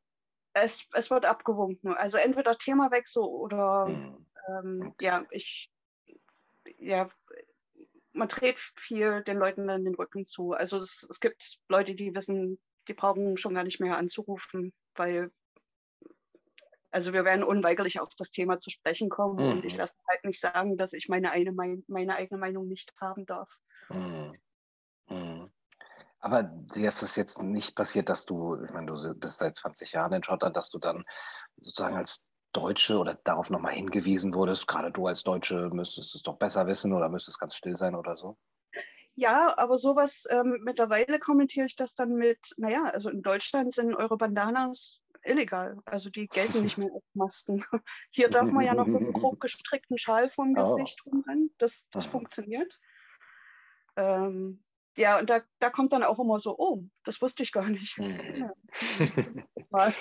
Es, 0.53 0.87
es 0.93 1.09
wird 1.09 1.25
abgewunken. 1.25 1.93
Also 1.93 2.17
entweder 2.17 2.57
Themawechsel 2.57 3.23
oder 3.23 3.87
hm. 3.87 4.25
ähm, 4.47 4.93
ja, 5.01 5.25
ich 5.31 5.71
ja, 6.77 7.09
man 8.13 8.27
dreht 8.27 8.59
viel 8.59 9.23
den 9.23 9.37
Leuten 9.37 9.67
dann 9.67 9.85
den 9.85 9.95
Rücken 9.95 10.25
zu. 10.25 10.53
Also 10.53 10.77
es, 10.77 11.05
es 11.09 11.19
gibt 11.19 11.59
Leute, 11.67 11.95
die 11.95 12.15
wissen, 12.15 12.59
die 12.89 12.93
brauchen 12.93 13.37
schon 13.37 13.55
gar 13.55 13.63
nicht 13.63 13.79
mehr 13.79 13.97
anzurufen, 13.97 14.73
weil 14.95 15.31
also 16.91 17.13
wir 17.13 17.23
werden 17.23 17.43
unweigerlich 17.43 17.99
auf 17.99 18.15
das 18.15 18.31
Thema 18.31 18.59
zu 18.59 18.69
sprechen 18.69 19.09
kommen 19.09 19.35
mhm. 19.35 19.51
und 19.51 19.65
ich 19.65 19.77
lasse 19.77 19.93
halt 20.09 20.25
nicht 20.25 20.39
sagen, 20.39 20.75
dass 20.75 20.93
ich 20.93 21.07
meine, 21.07 21.31
eine, 21.31 21.53
meine 21.87 22.15
eigene 22.15 22.39
Meinung 22.39 22.67
nicht 22.67 22.93
haben 22.99 23.25
darf. 23.25 23.59
Mhm. 23.89 24.33
Mhm. 25.07 25.51
Aber 26.19 26.43
dir 26.43 26.89
ist 26.89 27.01
es 27.01 27.15
jetzt 27.15 27.41
nicht 27.41 27.75
passiert, 27.75 28.09
dass 28.09 28.25
du, 28.25 28.61
ich 28.63 28.71
meine, 28.71 28.87
du 28.87 29.13
bist 29.15 29.37
seit 29.37 29.55
20 29.55 29.93
Jahren 29.93 30.13
in 30.13 30.23
Schottland, 30.23 30.57
dass 30.57 30.69
du 30.69 30.79
dann 30.79 31.05
sozusagen 31.57 31.95
als 31.95 32.27
Deutsche 32.51 32.97
oder 32.97 33.15
darauf 33.23 33.49
nochmal 33.49 33.73
hingewiesen 33.73 34.33
wurdest, 34.33 34.67
gerade 34.67 34.91
du 34.91 35.05
als 35.05 35.23
Deutsche 35.23 35.69
müsstest 35.69 36.15
es 36.15 36.23
doch 36.23 36.37
besser 36.37 36.67
wissen 36.67 36.93
oder 36.93 37.07
müsstest 37.07 37.39
ganz 37.39 37.55
still 37.55 37.77
sein 37.77 37.95
oder 37.95 38.17
so? 38.17 38.37
Ja, 39.19 39.57
aber 39.57 39.75
sowas, 39.75 40.25
ähm, 40.29 40.59
mittlerweile 40.63 41.19
kommentiere 41.19 41.65
ich 41.65 41.75
das 41.75 41.93
dann 41.93 42.11
mit, 42.11 42.53
naja, 42.55 42.85
also 42.85 43.09
in 43.09 43.21
Deutschland 43.21 43.73
sind 43.73 43.93
eure 43.93 44.15
Bandanas 44.15 45.01
illegal. 45.23 45.77
Also 45.83 46.09
die 46.09 46.27
gelten 46.27 46.63
nicht 46.63 46.77
mehr 46.77 46.89
als 46.93 47.03
Masken. 47.13 47.65
Hier 48.11 48.29
darf 48.29 48.49
man 48.49 48.63
ja 48.63 48.73
noch 48.73 48.87
mit 48.87 49.01
einem 49.01 49.11
grob 49.11 49.39
gestrickten 49.41 49.97
Schal 49.97 50.29
vom 50.29 50.51
oh. 50.51 50.75
Gesicht 50.75 51.01
oh. 51.03 51.09
rumrennen. 51.09 51.53
Das, 51.57 51.89
das 51.91 52.07
mhm. 52.07 52.11
funktioniert. 52.11 52.79
Ähm, 53.97 54.63
ja, 54.95 55.19
und 55.19 55.29
da, 55.29 55.41
da 55.59 55.69
kommt 55.69 55.91
dann 55.91 56.03
auch 56.03 56.19
immer 56.19 56.39
so, 56.39 56.57
oh, 56.57 56.85
das 57.03 57.21
wusste 57.21 57.43
ich 57.43 57.51
gar 57.51 57.67
nicht. 57.67 57.97
Mhm. 57.97 58.35
Ja. 58.35 58.53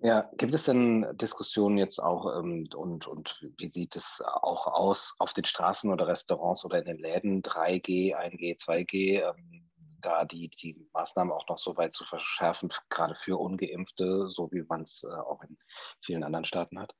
Ja, 0.00 0.30
gibt 0.36 0.54
es 0.54 0.64
denn 0.64 1.06
Diskussionen 1.16 1.78
jetzt 1.78 1.98
auch 2.00 2.38
ähm, 2.38 2.68
und, 2.74 3.06
und 3.06 3.40
wie 3.56 3.70
sieht 3.70 3.96
es 3.96 4.22
auch 4.22 4.66
aus 4.66 5.14
auf 5.18 5.32
den 5.32 5.46
Straßen 5.46 5.90
oder 5.90 6.06
Restaurants 6.06 6.64
oder 6.64 6.78
in 6.78 6.84
den 6.84 6.98
Läden 6.98 7.42
3G, 7.42 8.14
1G, 8.14 8.60
2G, 8.60 9.22
ähm, 9.22 9.70
da 10.02 10.24
die, 10.26 10.48
die 10.48 10.86
Maßnahmen 10.92 11.32
auch 11.32 11.48
noch 11.48 11.58
so 11.58 11.76
weit 11.78 11.94
zu 11.94 12.04
verschärfen, 12.04 12.68
gerade 12.90 13.14
für 13.14 13.38
Ungeimpfte, 13.38 14.28
so 14.28 14.50
wie 14.52 14.62
man 14.68 14.82
es 14.82 15.02
äh, 15.02 15.14
auch 15.14 15.42
in 15.42 15.56
vielen 16.04 16.24
anderen 16.24 16.44
Staaten 16.44 16.78
hat? 16.78 16.94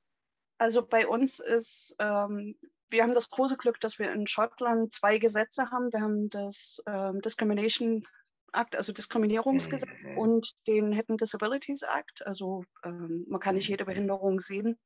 Also 0.58 0.84
bei 0.84 1.06
uns 1.06 1.38
ist, 1.38 1.94
ähm, 1.98 2.56
wir 2.88 3.02
haben 3.02 3.12
das 3.12 3.28
große 3.28 3.58
Glück, 3.58 3.78
dass 3.80 3.98
wir 3.98 4.10
in 4.10 4.26
Schottland 4.26 4.92
zwei 4.92 5.18
Gesetze 5.18 5.70
haben. 5.70 5.92
Wir 5.92 6.00
haben 6.00 6.30
das 6.30 6.82
ähm, 6.86 7.20
Discrimination 7.20 8.06
Act, 8.56 8.76
also 8.76 8.92
Diskriminierungsgesetz 8.92 10.04
mhm. 10.04 10.18
und 10.18 10.66
den 10.66 10.92
Hidden 10.92 11.16
Disabilities 11.16 11.82
Act. 11.82 12.26
Also 12.26 12.64
ähm, 12.84 13.24
man 13.28 13.40
kann 13.40 13.54
nicht 13.54 13.68
jede 13.68 13.84
Behinderung 13.84 14.40
sehen. 14.40 14.78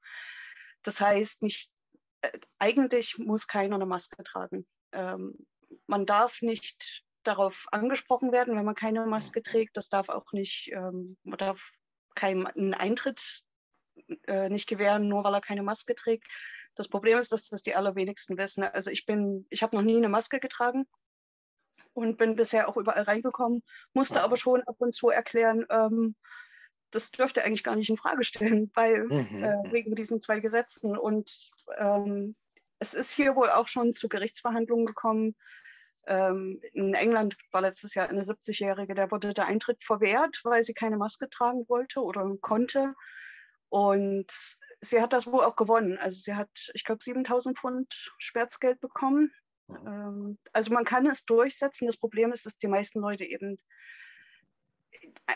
Das 0.82 1.00
heißt, 1.00 1.42
nicht, 1.42 1.70
äh, 2.22 2.38
eigentlich 2.58 3.18
muss 3.18 3.46
keiner 3.46 3.76
eine 3.76 3.86
Maske 3.86 4.22
tragen. 4.22 4.66
Ähm, 4.92 5.46
man 5.86 6.06
darf 6.06 6.42
nicht 6.42 7.04
darauf 7.22 7.66
angesprochen 7.70 8.32
werden, 8.32 8.56
wenn 8.56 8.64
man 8.64 8.74
keine 8.74 9.06
Maske 9.06 9.42
trägt. 9.42 9.76
Das 9.76 9.88
darf 9.88 10.08
auch 10.08 10.32
nicht, 10.32 10.70
ähm, 10.72 11.16
man 11.22 11.38
darf 11.38 11.72
keinen 12.14 12.74
Eintritt 12.74 13.42
äh, 14.26 14.48
nicht 14.48 14.68
gewähren, 14.68 15.08
nur 15.08 15.24
weil 15.24 15.34
er 15.34 15.40
keine 15.40 15.62
Maske 15.62 15.94
trägt. 15.94 16.26
Das 16.74 16.88
Problem 16.88 17.18
ist, 17.18 17.32
dass 17.32 17.48
das 17.48 17.62
die 17.62 17.74
allerwenigsten 17.74 18.38
wissen. 18.38 18.64
Also 18.64 18.90
ich 18.90 19.06
bin, 19.06 19.46
ich 19.50 19.62
habe 19.62 19.76
noch 19.76 19.82
nie 19.82 19.96
eine 19.96 20.08
Maske 20.08 20.40
getragen 20.40 20.86
und 21.92 22.16
bin 22.16 22.37
bisher 22.37 22.68
auch 22.68 22.76
überall 22.76 23.02
reingekommen, 23.02 23.62
musste 23.92 24.23
aber 24.23 24.37
schon 24.37 24.62
ab 24.62 24.76
und 24.78 24.94
zu 24.94 25.11
erklären, 25.11 25.66
ähm, 25.70 26.14
das 26.90 27.11
dürfte 27.11 27.44
eigentlich 27.44 27.64
gar 27.64 27.76
nicht 27.76 27.90
in 27.90 27.97
Frage 27.97 28.25
stellen, 28.25 28.70
weil 28.75 29.04
mhm. 29.04 29.44
äh, 29.44 29.73
wegen 29.73 29.94
diesen 29.94 30.20
zwei 30.20 30.40
Gesetzen. 30.40 30.97
Und 30.97 31.50
ähm, 31.78 32.35
es 32.78 32.94
ist 32.94 33.12
hier 33.12 33.37
wohl 33.37 33.50
auch 33.50 33.68
schon 33.68 33.92
zu 33.92 34.09
Gerichtsverhandlungen 34.09 34.87
gekommen. 34.87 35.37
Ähm, 36.06 36.61
in 36.73 36.94
England 36.94 37.37
war 37.52 37.61
letztes 37.61 37.94
Jahr 37.94 38.09
eine 38.09 38.23
70-Jährige, 38.23 38.94
der 38.94 39.11
wurde 39.11 39.35
der 39.35 39.47
Eintritt 39.47 39.82
verwehrt, 39.82 40.40
weil 40.44 40.62
sie 40.62 40.75
keine 40.75 40.97
Maske 40.97 41.28
tragen 41.28 41.68
wollte 41.68 42.00
oder 42.00 42.26
konnte. 42.40 42.94
Und 43.68 44.32
sie 44.80 45.00
hat 45.00 45.12
das 45.12 45.26
wohl 45.26 45.44
auch 45.44 45.56
gewonnen. 45.56 45.99
Also 45.99 46.18
sie 46.18 46.35
hat, 46.35 46.50
ich 46.75 46.85
glaube, 46.85 47.02
7000 47.02 47.59
Pfund 47.59 48.12
Schmerzgeld 48.18 48.80
bekommen. 48.80 49.32
Ähm, 49.86 50.38
also 50.52 50.72
man 50.72 50.84
kann 50.84 51.06
es 51.06 51.24
durchsetzen. 51.24 51.86
Das 51.86 51.96
Problem 51.96 52.32
ist, 52.32 52.46
dass 52.46 52.58
die 52.58 52.68
meisten 52.68 53.00
Leute 53.00 53.24
eben 53.24 53.56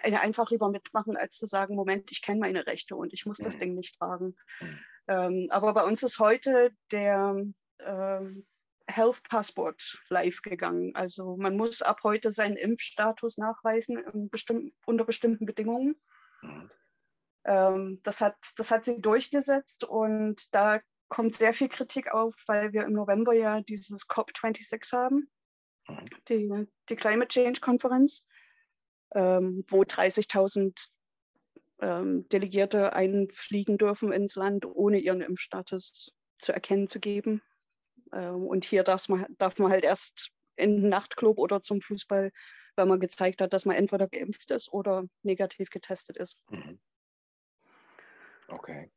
einfach 0.00 0.50
lieber 0.50 0.68
mitmachen, 0.70 1.16
als 1.16 1.36
zu 1.36 1.46
sagen, 1.46 1.74
Moment, 1.74 2.10
ich 2.10 2.22
kenne 2.22 2.40
meine 2.40 2.66
Rechte 2.66 2.96
und 2.96 3.12
ich 3.12 3.26
muss 3.26 3.38
das 3.38 3.54
mhm. 3.56 3.60
Ding 3.60 3.74
nicht 3.74 3.98
tragen. 3.98 4.36
Mhm. 4.60 4.78
Ähm, 5.06 5.46
aber 5.50 5.74
bei 5.74 5.82
uns 5.82 6.02
ist 6.02 6.18
heute 6.18 6.70
der 6.90 7.36
ähm, 7.80 8.46
Health 8.86 9.22
Passport 9.28 9.98
live 10.08 10.42
gegangen. 10.42 10.94
Also 10.94 11.36
man 11.36 11.56
muss 11.56 11.82
ab 11.82 12.00
heute 12.02 12.30
seinen 12.30 12.56
Impfstatus 12.56 13.38
nachweisen 13.38 14.28
bestimm 14.30 14.72
unter 14.86 15.04
bestimmten 15.04 15.46
Bedingungen. 15.46 15.94
Mhm. 16.42 16.68
Ähm, 17.44 18.00
das, 18.02 18.20
hat, 18.20 18.36
das 18.56 18.70
hat 18.70 18.84
sie 18.84 19.00
durchgesetzt 19.00 19.84
und 19.84 20.54
da 20.54 20.80
kommt 21.14 21.36
sehr 21.36 21.52
viel 21.52 21.68
Kritik 21.68 22.12
auf, 22.12 22.34
weil 22.48 22.72
wir 22.72 22.82
im 22.82 22.92
November 22.92 23.32
ja 23.34 23.60
dieses 23.60 24.08
COP26 24.08 24.92
haben, 24.92 25.30
mhm. 25.86 26.04
die, 26.28 26.66
die 26.88 26.96
Climate 26.96 27.28
Change 27.28 27.60
Konferenz, 27.60 28.26
ähm, 29.14 29.62
wo 29.68 29.82
30.000 29.82 30.88
ähm, 31.78 32.28
Delegierte 32.30 32.94
einfliegen 32.94 33.78
dürfen 33.78 34.10
ins 34.10 34.34
Land, 34.34 34.66
ohne 34.66 34.98
ihren 34.98 35.20
Impfstatus 35.20 36.12
zu 36.38 36.52
erkennen 36.52 36.88
zu 36.88 36.98
geben. 36.98 37.40
Ähm, 38.12 38.44
und 38.44 38.64
hier 38.64 38.82
darf 38.82 39.08
man, 39.08 39.24
darf 39.38 39.56
man 39.60 39.70
halt 39.70 39.84
erst 39.84 40.32
in 40.56 40.80
den 40.80 40.88
Nachtclub 40.88 41.38
oder 41.38 41.62
zum 41.62 41.80
Fußball, 41.80 42.32
weil 42.74 42.86
man 42.86 42.98
gezeigt 42.98 43.40
hat, 43.40 43.52
dass 43.52 43.66
man 43.66 43.76
entweder 43.76 44.08
geimpft 44.08 44.50
ist 44.50 44.72
oder 44.72 45.04
negativ 45.22 45.70
getestet 45.70 46.16
ist. 46.16 46.40
Mhm. 46.50 46.80
Okay. 48.48 48.90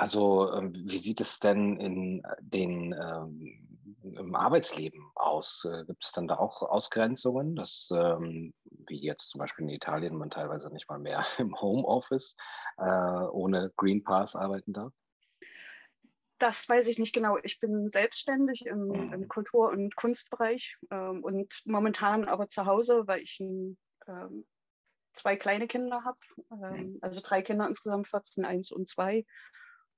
Also 0.00 0.50
ähm, 0.54 0.72
wie 0.74 0.96
sieht 0.96 1.20
es 1.20 1.40
denn 1.40 1.78
in 1.78 2.24
äh, 2.24 2.36
den, 2.40 2.94
ähm, 2.94 3.68
im 4.02 4.34
Arbeitsleben 4.34 5.10
aus? 5.14 5.66
Äh, 5.70 5.84
gibt 5.84 6.02
es 6.02 6.12
dann 6.12 6.26
da 6.26 6.38
auch 6.38 6.62
Ausgrenzungen, 6.62 7.54
dass 7.54 7.90
ähm, 7.92 8.54
wie 8.64 8.98
jetzt 8.98 9.28
zum 9.28 9.40
Beispiel 9.40 9.66
in 9.66 9.74
Italien 9.74 10.16
man 10.16 10.30
teilweise 10.30 10.70
nicht 10.70 10.88
mal 10.88 10.98
mehr 10.98 11.26
im 11.38 11.54
Homeoffice 11.60 12.34
äh, 12.78 12.82
ohne 12.82 13.72
Green 13.76 14.02
Pass 14.02 14.36
arbeiten 14.36 14.72
darf? 14.72 14.94
Das 16.38 16.66
weiß 16.66 16.88
ich 16.88 16.98
nicht 16.98 17.14
genau. 17.14 17.36
Ich 17.42 17.60
bin 17.60 17.90
selbstständig 17.90 18.64
im, 18.64 18.86
mhm. 18.86 19.12
im 19.12 19.28
Kultur- 19.28 19.68
und 19.68 19.96
Kunstbereich 19.96 20.78
ähm, 20.90 21.22
und 21.22 21.60
momentan 21.66 22.24
aber 22.24 22.48
zu 22.48 22.64
Hause, 22.64 23.02
weil 23.04 23.20
ich 23.20 23.38
ähm, 23.38 24.46
zwei 25.12 25.36
kleine 25.36 25.66
Kinder 25.66 26.02
habe, 26.06 26.18
ähm, 26.52 26.92
mhm. 26.92 26.98
also 27.02 27.20
drei 27.22 27.42
Kinder 27.42 27.68
insgesamt, 27.68 28.08
14, 28.08 28.46
1 28.46 28.72
und 28.72 28.88
2. 28.88 29.26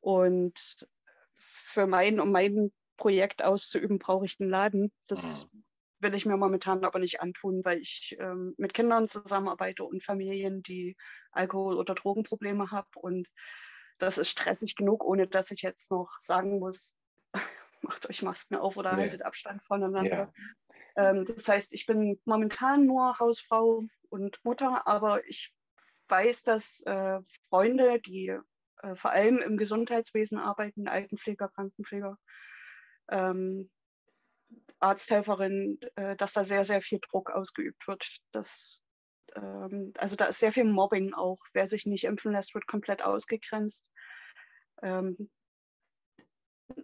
Und 0.02 0.86
für 1.34 1.86
mein, 1.86 2.20
um 2.20 2.32
mein 2.32 2.72
Projekt 2.96 3.42
auszuüben, 3.42 3.98
brauche 3.98 4.26
ich 4.26 4.38
einen 4.40 4.50
Laden. 4.50 4.92
Das 5.06 5.46
mhm. 5.52 5.64
will 6.00 6.14
ich 6.14 6.26
mir 6.26 6.36
momentan 6.36 6.84
aber 6.84 6.98
nicht 6.98 7.20
antun, 7.20 7.64
weil 7.64 7.78
ich 7.78 8.16
ähm, 8.18 8.54
mit 8.58 8.74
Kindern 8.74 9.08
zusammenarbeite 9.08 9.84
und 9.84 10.02
Familien, 10.02 10.62
die 10.62 10.96
Alkohol- 11.30 11.78
oder 11.78 11.94
Drogenprobleme 11.94 12.70
haben. 12.70 12.90
Und 12.96 13.28
das 13.98 14.18
ist 14.18 14.28
stressig 14.28 14.74
genug, 14.74 15.04
ohne 15.04 15.28
dass 15.28 15.52
ich 15.52 15.62
jetzt 15.62 15.90
noch 15.90 16.10
sagen 16.18 16.58
muss, 16.58 16.96
macht 17.82 18.08
euch 18.10 18.22
Masken 18.22 18.56
auf 18.56 18.76
oder 18.76 18.94
nee. 18.94 19.02
haltet 19.02 19.22
Abstand 19.22 19.62
voneinander. 19.62 20.32
Ja. 20.96 21.10
Ähm, 21.10 21.24
das 21.24 21.48
heißt, 21.48 21.72
ich 21.72 21.86
bin 21.86 22.20
momentan 22.24 22.86
nur 22.86 23.18
Hausfrau 23.20 23.84
und 24.08 24.44
Mutter, 24.44 24.86
aber 24.86 25.24
ich 25.28 25.54
weiß, 26.08 26.42
dass 26.42 26.80
äh, 26.86 27.20
Freunde, 27.48 28.00
die 28.00 28.36
äh, 28.82 28.94
vor 28.94 29.12
allem 29.12 29.38
im 29.38 29.56
Gesundheitswesen 29.56 30.38
arbeiten, 30.38 30.88
Altenpfleger, 30.88 31.48
Krankenpfleger, 31.48 32.18
ähm, 33.10 33.70
Arzthelferin, 34.80 35.78
äh, 35.94 36.16
dass 36.16 36.32
da 36.32 36.44
sehr, 36.44 36.64
sehr 36.64 36.80
viel 36.80 36.98
Druck 37.00 37.30
ausgeübt 37.30 37.86
wird. 37.86 38.18
Das, 38.32 38.82
ähm, 39.36 39.92
also 39.98 40.16
da 40.16 40.26
ist 40.26 40.40
sehr 40.40 40.52
viel 40.52 40.64
Mobbing 40.64 41.14
auch. 41.14 41.38
Wer 41.54 41.66
sich 41.66 41.86
nicht 41.86 42.04
impfen 42.04 42.32
lässt, 42.32 42.54
wird 42.54 42.66
komplett 42.66 43.02
ausgegrenzt. 43.02 43.86
Ähm, 44.82 45.30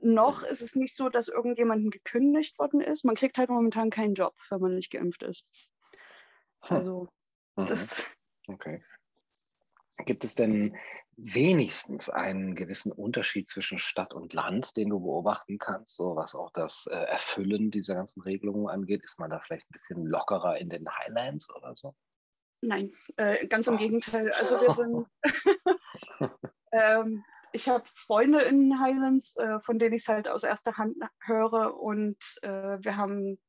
noch 0.00 0.42
ist 0.42 0.60
es 0.60 0.76
nicht 0.76 0.94
so, 0.94 1.08
dass 1.08 1.28
irgendjemandem 1.28 1.90
gekündigt 1.90 2.58
worden 2.58 2.80
ist. 2.80 3.04
Man 3.04 3.16
kriegt 3.16 3.38
halt 3.38 3.48
momentan 3.48 3.90
keinen 3.90 4.14
Job, 4.14 4.34
wenn 4.50 4.60
man 4.60 4.74
nicht 4.74 4.90
geimpft 4.90 5.22
ist. 5.22 5.44
Hm. 6.62 6.76
Also 6.76 7.08
hm. 7.56 7.66
das. 7.66 8.06
Okay. 8.46 8.82
Gibt 10.04 10.24
es 10.24 10.34
denn 10.36 10.76
wenigstens 11.20 12.08
einen 12.08 12.54
gewissen 12.54 12.92
Unterschied 12.92 13.48
zwischen 13.48 13.80
Stadt 13.80 14.14
und 14.14 14.32
Land, 14.32 14.76
den 14.76 14.88
du 14.90 15.00
beobachten 15.00 15.58
kannst, 15.58 15.96
so 15.96 16.14
was 16.14 16.36
auch 16.36 16.52
das 16.52 16.86
äh, 16.86 16.94
Erfüllen 16.94 17.72
dieser 17.72 17.96
ganzen 17.96 18.22
Regelungen 18.22 18.68
angeht? 18.68 19.04
Ist 19.04 19.18
man 19.18 19.30
da 19.30 19.40
vielleicht 19.40 19.68
ein 19.68 19.72
bisschen 19.72 20.06
lockerer 20.06 20.60
in 20.60 20.70
den 20.70 20.88
Highlands 20.88 21.52
oder 21.54 21.74
so? 21.74 21.96
Nein, 22.60 22.92
äh, 23.16 23.48
ganz 23.48 23.66
im 23.66 23.74
oh. 23.74 23.78
Gegenteil. 23.78 24.30
Also 24.32 24.60
wir 24.60 24.70
sind, 24.70 25.06
ähm, 26.72 27.24
ich 27.52 27.68
habe 27.68 27.84
Freunde 27.92 28.42
in 28.42 28.70
den 28.70 28.80
Highlands, 28.80 29.36
äh, 29.38 29.58
von 29.58 29.80
denen 29.80 29.94
ich 29.94 30.02
es 30.02 30.08
halt 30.08 30.28
aus 30.28 30.44
erster 30.44 30.76
Hand 30.76 30.96
höre 31.24 31.80
und 31.80 32.16
äh, 32.42 32.78
wir 32.80 32.96
haben, 32.96 33.40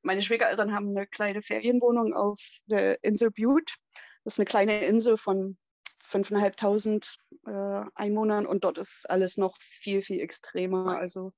meine 0.00 0.22
Schwiegereltern 0.22 0.72
haben 0.72 0.96
eine 0.96 1.06
kleine 1.06 1.42
Ferienwohnung 1.42 2.14
auf 2.14 2.40
der 2.66 3.04
Insel 3.04 3.30
Butte. 3.30 3.74
Das 4.24 4.34
ist 4.34 4.40
eine 4.40 4.46
kleine 4.46 4.84
Insel 4.86 5.18
von 5.18 5.58
5.500 6.02 7.16
äh, 7.46 7.90
Einwohnern 7.94 8.46
und 8.46 8.64
dort 8.64 8.78
ist 8.78 9.08
alles 9.08 9.36
noch 9.36 9.56
viel, 9.58 10.02
viel 10.02 10.20
extremer. 10.20 10.98
Also 10.98 11.32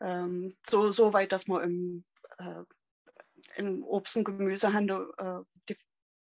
ähm, 0.00 0.52
so, 0.66 0.90
so 0.90 1.12
weit, 1.12 1.32
dass 1.32 1.46
man 1.48 1.62
im, 1.62 2.04
äh, 2.38 2.62
im 3.56 3.84
Obst- 3.84 4.16
und 4.16 4.24
Gemüsehandel 4.24 5.10
äh, 5.18 5.40
die, 5.68 5.76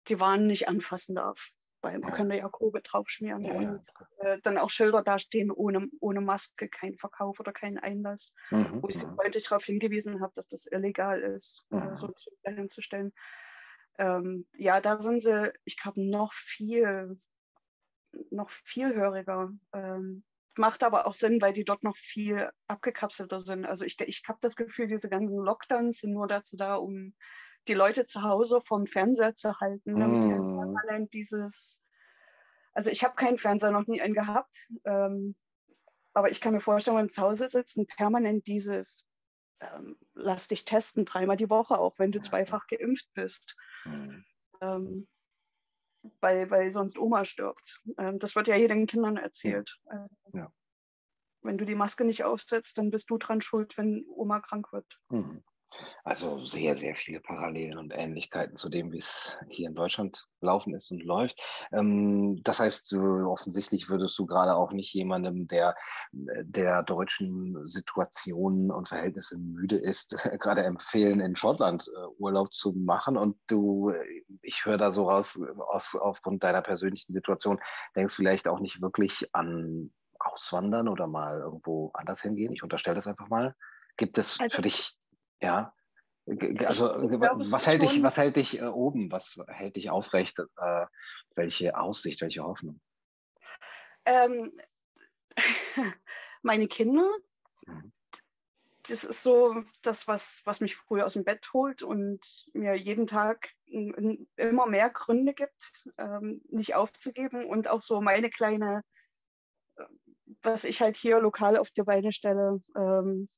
die 0.09 0.21
Waren 0.21 0.47
nicht 0.47 0.69
anfassen 0.69 1.17
darf. 1.17 1.51
Weil 1.81 2.01
man 2.01 2.11
ja. 2.11 2.17
kann 2.17 2.29
da 2.29 2.35
ja 2.35 2.49
Kobe 2.49 2.81
draufschmieren 2.83 3.45
ja, 3.45 3.53
und 3.53 3.87
äh, 4.19 4.39
dann 4.43 4.59
auch 4.59 4.69
Schilder 4.69 5.03
dastehen, 5.03 5.53
ohne, 5.53 5.89
ohne 6.01 6.21
Maske, 6.21 6.69
kein 6.69 6.97
Verkauf 6.97 7.39
oder 7.39 7.53
kein 7.53 7.79
Einlass, 7.79 8.35
mhm, 8.51 8.83
wo 8.83 8.89
ich 8.89 8.99
sie 8.99 9.07
mhm. 9.07 9.15
freundlich 9.15 9.45
darauf 9.45 9.65
hingewiesen 9.65 10.21
habe, 10.21 10.33
dass 10.35 10.49
das 10.49 10.67
illegal 10.67 11.21
ist, 11.21 11.65
äh, 11.71 11.77
mhm. 11.77 11.95
so 11.95 12.13
hinzustellen 12.43 13.13
ähm, 13.99 14.47
ja, 14.57 14.81
da 14.81 15.01
sind 15.01 15.21
sie, 15.21 15.53
ich 15.65 15.77
glaube, 15.77 16.03
noch 16.03 16.33
viel 16.33 17.21
noch 18.31 18.51
viel 18.51 18.95
höriger. 18.95 19.51
Ähm, 19.73 20.25
macht 20.57 20.83
aber 20.83 21.07
auch 21.07 21.15
Sinn, 21.15 21.41
weil 21.41 21.53
die 21.53 21.65
dort 21.65 21.85
noch 21.85 21.97
viel 21.97 22.51
abgekapselter 22.67 23.39
sind. 23.41 23.65
Also 23.65 23.85
ich, 23.85 24.01
ich 24.01 24.23
habe 24.29 24.39
das 24.41 24.57
Gefühl, 24.57 24.89
diese 24.89 25.09
ganzen 25.09 25.39
Lockdowns 25.39 26.01
sind 26.01 26.13
nur 26.13 26.27
dazu 26.27 26.57
da, 26.57 26.75
um 26.75 27.15
die 27.69 27.75
Leute 27.75 28.07
zu 28.07 28.23
Hause 28.23 28.61
vom 28.61 28.87
Fernseher 28.87 29.35
zu 29.35 29.61
halten, 29.61 29.99
damit 29.99 30.25
mm. 30.25 30.59
permanent 30.59 31.13
dieses, 31.13 31.81
also 32.73 32.91
ich 32.91 33.05
habe 33.05 33.15
keinen 33.15 33.39
Fernseher 33.39 33.71
noch 33.71 33.87
nie 33.87 34.01
einen 34.01 34.15
gehabt, 34.15 34.69
ähm, 34.85 35.37
aber 36.13 36.31
ich 36.31 36.41
kann 36.41 36.55
mir 36.55 36.61
vorstellen, 36.61 36.97
wenn 36.97 37.07
du 37.07 37.13
zu 37.13 37.23
Hause 37.23 37.49
sitzt 37.51 37.77
und 37.77 37.89
permanent 37.89 38.47
dieses, 38.47 39.07
ähm, 39.61 39.97
lass 40.15 40.49
dich 40.49 40.65
testen, 40.65 41.05
dreimal 41.05 41.37
die 41.37 41.51
Woche, 41.51 41.79
auch 41.79 41.99
wenn 41.99 42.13
du 42.13 42.21
zweifach 42.21 42.67
geimpft 42.67 43.09
bist. 43.15 43.57
Mm. 43.85 44.23
Ähm, 44.61 45.09
weil, 46.21 46.51
weil 46.51 46.71
sonst 46.71 46.99
Oma 46.99 47.25
stirbt. 47.25 47.79
Ähm, 47.99 48.19
das 48.19 48.37
wird 48.37 48.49
ja 48.49 48.55
hier 48.55 48.69
den 48.69 48.87
Kindern 48.87 49.17
erzählt. 49.17 49.79
Also, 49.87 50.09
ja. 50.33 50.53
Wenn 51.43 51.59
du 51.59 51.65
die 51.65 51.75
Maske 51.75 52.05
nicht 52.05 52.25
aufsetzt, 52.25 52.79
dann 52.79 52.91
bist 52.91 53.11
du 53.11 53.19
dran 53.19 53.41
schuld, 53.41 53.77
wenn 53.79 54.05
Oma 54.09 54.41
krank 54.41 54.73
wird. 54.73 55.01
Mhm. 55.09 55.43
Also 56.05 56.47
sehr, 56.47 56.77
sehr 56.77 56.95
viele 56.95 57.21
Parallelen 57.21 57.79
und 57.79 57.93
Ähnlichkeiten 57.95 58.57
zu 58.57 58.69
dem, 58.69 58.93
wie 58.93 58.99
es 58.99 59.37
hier 59.49 59.69
in 59.69 59.75
Deutschland 59.75 60.27
laufen 60.41 60.75
ist 60.75 60.91
und 60.91 61.03
läuft. 61.05 61.39
Ähm, 61.73 62.43
das 62.43 62.61
heißt, 62.61 62.95
offensichtlich 62.95 63.89
würdest 63.89 64.19
du 64.19 64.27
gerade 64.27 64.55
auch 64.55 64.73
nicht 64.73 64.93
jemandem, 64.95 65.47
der 65.47 65.77
der 66.13 66.83
deutschen 66.83 67.67
Situation 67.67 68.71
und 68.71 68.89
Verhältnisse 68.89 69.39
müde 69.39 69.77
ist, 69.77 70.17
gerade 70.41 70.63
empfehlen, 70.63 71.21
in 71.21 71.37
Schottland 71.37 71.89
äh, 71.89 72.07
Urlaub 72.19 72.53
zu 72.53 72.73
machen. 72.73 73.17
Und 73.17 73.37
du, 73.47 73.93
ich 74.43 74.65
höre 74.65 74.79
da 74.79 74.93
so 74.93 75.09
raus, 75.09 75.39
aus, 75.59 75.95
aufgrund 75.95 76.43
deiner 76.43 76.63
persönlichen 76.63 77.13
Situation, 77.13 77.61
denkst 77.95 78.15
vielleicht 78.15 78.49
auch 78.49 78.61
nicht 78.61 78.81
wirklich 78.81 79.29
an 79.35 79.93
Auswandern 80.19 80.89
oder 80.89 81.07
mal 81.07 81.41
irgendwo 81.41 81.91
anders 81.95 82.23
hingehen. 82.23 82.53
Ich 82.53 82.63
unterstelle 82.63 82.97
das 82.97 83.07
einfach 83.07 83.29
mal. 83.29 83.55
Gibt 83.97 84.19
es 84.19 84.39
also, 84.41 84.57
für 84.57 84.63
dich 84.63 84.98
ja. 85.41 85.75
Also 86.67 86.93
glaube, 86.93 87.51
was, 87.51 87.67
hält 87.67 87.83
dich, 87.83 88.03
was 88.03 88.19
hält 88.19 88.37
dich 88.37 88.61
äh, 88.61 88.65
oben? 88.65 89.11
Was 89.11 89.41
hält 89.49 89.77
dich 89.77 89.89
aufrecht? 89.89 90.39
Äh, 90.39 90.87
welche 91.35 91.79
Aussicht, 91.79 92.21
welche 92.21 92.43
Hoffnung? 92.43 92.81
Ähm, 94.05 94.53
meine 96.43 96.69
Kinder. 96.69 97.09
Mhm. 97.67 97.93
Das 98.89 99.05
ist 99.05 99.23
so 99.23 99.63
das, 99.83 100.09
was, 100.09 100.43
was 100.45 100.61
mich 100.61 100.77
früher 100.77 101.05
aus 101.05 101.13
dem 101.13 101.25
Bett 101.25 101.53
holt 101.53 101.83
und 101.83 102.21
mir 102.55 102.75
jeden 102.75 103.07
Tag 103.07 103.51
immer 103.67 104.67
mehr 104.67 104.89
Gründe 104.89 105.35
gibt, 105.35 105.91
ähm, 105.99 106.41
nicht 106.49 106.75
aufzugeben 106.75 107.45
und 107.45 107.69
auch 107.69 107.83
so 107.83 108.01
meine 108.01 108.31
kleine, 108.31 108.83
äh, 109.77 109.85
was 110.43 110.65
ich 110.65 110.81
halt 110.81 110.97
hier 110.97 111.21
lokal 111.21 111.59
auf 111.59 111.71
die 111.71 111.83
Beine 111.83 112.13
stelle, 112.13 112.63
ähm, 112.77 113.29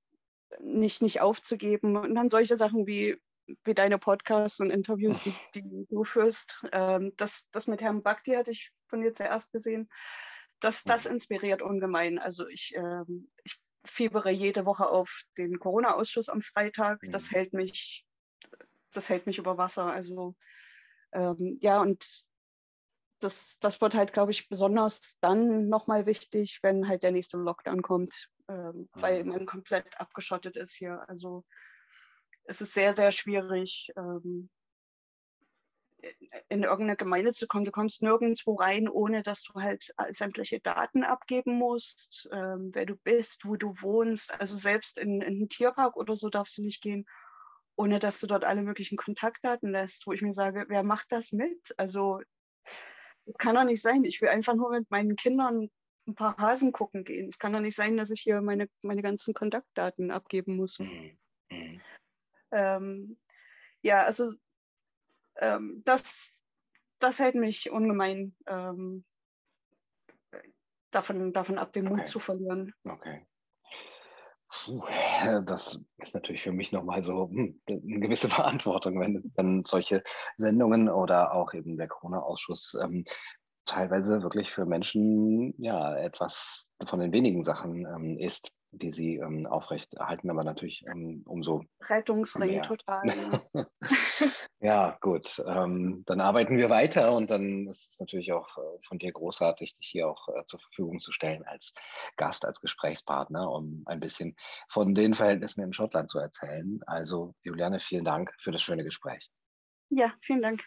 nicht, 0.61 1.03
nicht 1.03 1.21
aufzugeben. 1.21 1.97
Und 1.97 2.15
dann 2.15 2.29
solche 2.29 2.57
Sachen 2.57 2.87
wie, 2.87 3.21
wie 3.65 3.75
deine 3.75 3.99
Podcasts 3.99 4.61
und 4.61 4.71
Interviews, 4.71 5.23
die, 5.23 5.35
die 5.55 5.87
du 5.89 6.05
führst. 6.05 6.65
Ähm, 6.73 7.13
das, 7.17 7.49
das 7.51 7.67
mit 7.67 7.83
Herrn 7.83 8.03
Bhakti 8.03 8.33
hatte 8.33 8.51
ich 8.51 8.71
von 8.89 9.01
dir 9.01 9.13
zuerst 9.13 9.53
gesehen. 9.53 9.89
Das, 10.61 10.85
das 10.85 11.07
inspiriert 11.07 11.63
ungemein. 11.63 12.19
Also 12.19 12.47
ich, 12.47 12.75
ähm, 12.75 13.31
ich 13.45 13.59
fiebere 13.85 14.31
jede 14.31 14.67
Woche 14.67 14.89
auf 14.89 15.23
den 15.39 15.59
Corona-Ausschuss 15.59 16.29
am 16.29 16.43
Freitag. 16.43 17.01
Das 17.11 17.31
hält 17.31 17.55
mich, 17.55 18.07
das 18.93 19.09
hält 19.09 19.27
mich 19.27 19.39
über 19.39 19.57
Wasser. 19.57 19.87
Also 19.87 20.35
ähm, 21.13 21.59
ja, 21.61 21.81
und 21.81 22.05
das, 23.21 23.59
das 23.61 23.81
wird 23.81 23.95
halt, 23.95 24.13
glaube 24.13 24.33
ich, 24.33 24.49
besonders 24.49 25.19
dann 25.21 25.69
nochmal 25.69 26.07
wichtig, 26.07 26.61
wenn 26.63 26.89
halt 26.89 27.03
der 27.03 27.13
nächste 27.13 27.37
Lockdown 27.37 27.83
kommt 27.83 28.31
ähm, 28.51 28.89
weil 28.95 29.25
mhm. 29.25 29.31
man 29.31 29.47
komplett 29.47 30.01
abgeschottet 30.01 30.57
ist 30.57 30.75
hier. 30.75 31.09
Also 31.09 31.45
es 32.45 32.61
ist 32.61 32.75
sehr, 32.75 32.95
sehr 32.95 33.13
schwierig, 33.13 33.93
ähm, 33.97 34.51
in 36.49 36.63
irgendeine 36.63 36.97
Gemeinde 36.97 37.33
zu 37.33 37.47
kommen. 37.47 37.65
Du 37.65 37.71
kommst 37.71 38.03
nirgendwo 38.03 38.55
rein, 38.55 38.89
ohne 38.89 39.23
dass 39.23 39.43
du 39.43 39.55
halt 39.61 39.93
äh, 39.99 40.13
sämtliche 40.13 40.59
Daten 40.59 41.05
abgeben 41.05 41.59
musst, 41.59 42.29
ähm, 42.33 42.71
wer 42.73 42.87
du 42.87 42.97
bist, 42.97 43.45
wo 43.45 43.57
du 43.57 43.75
wohnst. 43.81 44.33
Also 44.41 44.57
selbst 44.57 44.99
in, 44.99 45.21
in 45.21 45.35
einen 45.35 45.49
Tierpark 45.49 45.97
oder 45.97 46.17
so 46.17 46.29
darfst 46.29 46.59
du 46.59 46.63
nicht 46.63 46.83
gehen, 46.83 47.07
ohne 47.77 47.99
dass 47.99 48.19
du 48.19 48.27
dort 48.27 48.45
alle 48.45 48.63
möglichen 48.63 48.97
Kontaktdaten 48.97 49.71
lässt, 49.71 50.07
wo 50.07 50.13
ich 50.13 50.23
mir 50.23 50.33
sage, 50.33 50.65
wer 50.69 50.83
macht 50.83 51.13
das 51.13 51.33
mit? 51.33 51.75
Also 51.77 52.21
das 53.27 53.37
kann 53.39 53.55
doch 53.55 53.65
nicht 53.65 53.83
sein. 53.83 54.03
Ich 54.05 54.21
will 54.21 54.31
einfach 54.31 54.55
nur 54.55 54.71
mit 54.71 54.91
meinen 54.91 55.17
Kindern 55.17 55.71
ein 56.11 56.15
paar 56.15 56.37
Hasen 56.39 56.73
gucken 56.73 57.05
gehen. 57.05 57.29
Es 57.29 57.39
kann 57.39 57.53
doch 57.53 57.61
nicht 57.61 57.77
sein, 57.77 57.97
dass 57.97 58.11
ich 58.11 58.21
hier 58.21 58.41
meine, 58.41 58.69
meine 58.83 59.03
ganzen 59.03 59.35
Kontaktdaten 59.35 60.11
abgeben 60.11 60.57
muss. 60.57 60.79
Mhm. 60.79 61.19
Mhm. 61.51 61.81
Ähm, 62.53 63.19
ja, 63.83 64.03
also 64.03 64.33
ähm, 65.37 65.83
das, 65.85 66.43
das 66.99 67.19
hält 67.19 67.35
mich 67.35 67.71
ungemein 67.71 68.35
ähm, 68.47 69.05
davon, 70.91 71.33
davon 71.33 71.59
ab, 71.59 71.73
den 71.73 71.87
okay. 71.87 71.97
Mut 71.97 72.07
zu 72.07 72.19
verlieren. 72.19 72.75
Okay. 72.85 73.27
Puh, 74.53 74.85
das 75.45 75.81
ist 75.99 76.15
natürlich 76.15 76.43
für 76.43 76.51
mich 76.53 76.73
nochmal 76.73 77.03
so 77.03 77.29
hm, 77.29 77.61
eine 77.69 78.01
gewisse 78.01 78.29
Verantwortung, 78.29 78.99
wenn 79.01 79.33
dann 79.37 79.65
solche 79.65 80.03
Sendungen 80.37 80.89
oder 80.89 81.35
auch 81.35 81.55
eben 81.55 81.77
der 81.77 81.89
Corona-Ausschuss 81.89 82.77
ähm, 82.83 83.05
teilweise 83.71 84.23
wirklich 84.23 84.51
für 84.51 84.67
Menschen 84.67 85.55
ja 85.59 85.97
etwas 85.97 86.69
von 86.87 86.99
den 86.99 87.13
wenigen 87.13 87.43
Sachen 87.45 87.87
ähm, 87.87 88.19
ist, 88.19 88.53
die 88.73 88.93
sie 88.93 89.17
ähm, 89.17 89.47
aufrechterhalten, 89.47 90.31
aber 90.31 90.45
natürlich 90.45 90.85
ähm, 90.93 91.23
umso. 91.27 91.65
Rettungsring 91.89 92.51
mehr. 92.51 92.63
total. 92.63 93.03
ja, 94.61 94.99
gut. 95.01 95.43
Ähm, 95.47 96.03
dann 96.07 96.21
arbeiten 96.21 96.57
wir 96.57 96.71
weiter 96.71 97.15
und 97.15 97.31
dann 97.31 97.69
ist 97.69 97.93
es 97.93 98.01
natürlich 98.01 98.33
auch 98.33 98.59
äh, 98.59 98.79
von 98.87 98.99
dir 98.99 99.13
großartig, 99.13 99.75
dich 99.75 99.89
hier 99.89 100.09
auch 100.09 100.29
äh, 100.29 100.45
zur 100.47 100.61
Verfügung 100.61 100.99
zu 101.01 101.13
stellen 101.13 101.45
als 101.45 101.75
Gast, 102.17 102.45
als 102.45 102.61
Gesprächspartner, 102.61 103.51
um 103.51 103.83
ein 103.87 104.01
bisschen 104.01 104.37
von 104.69 104.95
den 104.95 105.15
Verhältnissen 105.15 105.63
in 105.63 105.73
Schottland 105.73 106.11
zu 106.11 106.19
erzählen. 106.19 106.81
Also, 106.87 107.35
Juliane, 107.43 107.81
vielen 107.81 108.05
Dank 108.05 108.33
für 108.41 108.51
das 108.51 108.63
schöne 108.63 108.85
Gespräch. 108.85 109.31
Ja, 109.91 110.13
vielen 110.21 110.43
Dank. 110.43 110.65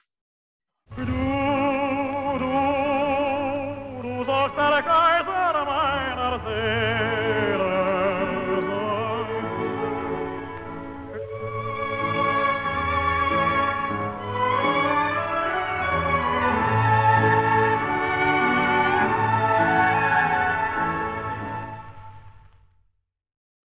Du, 4.55 4.59
du 4.59 4.69
sagst, 4.69 5.02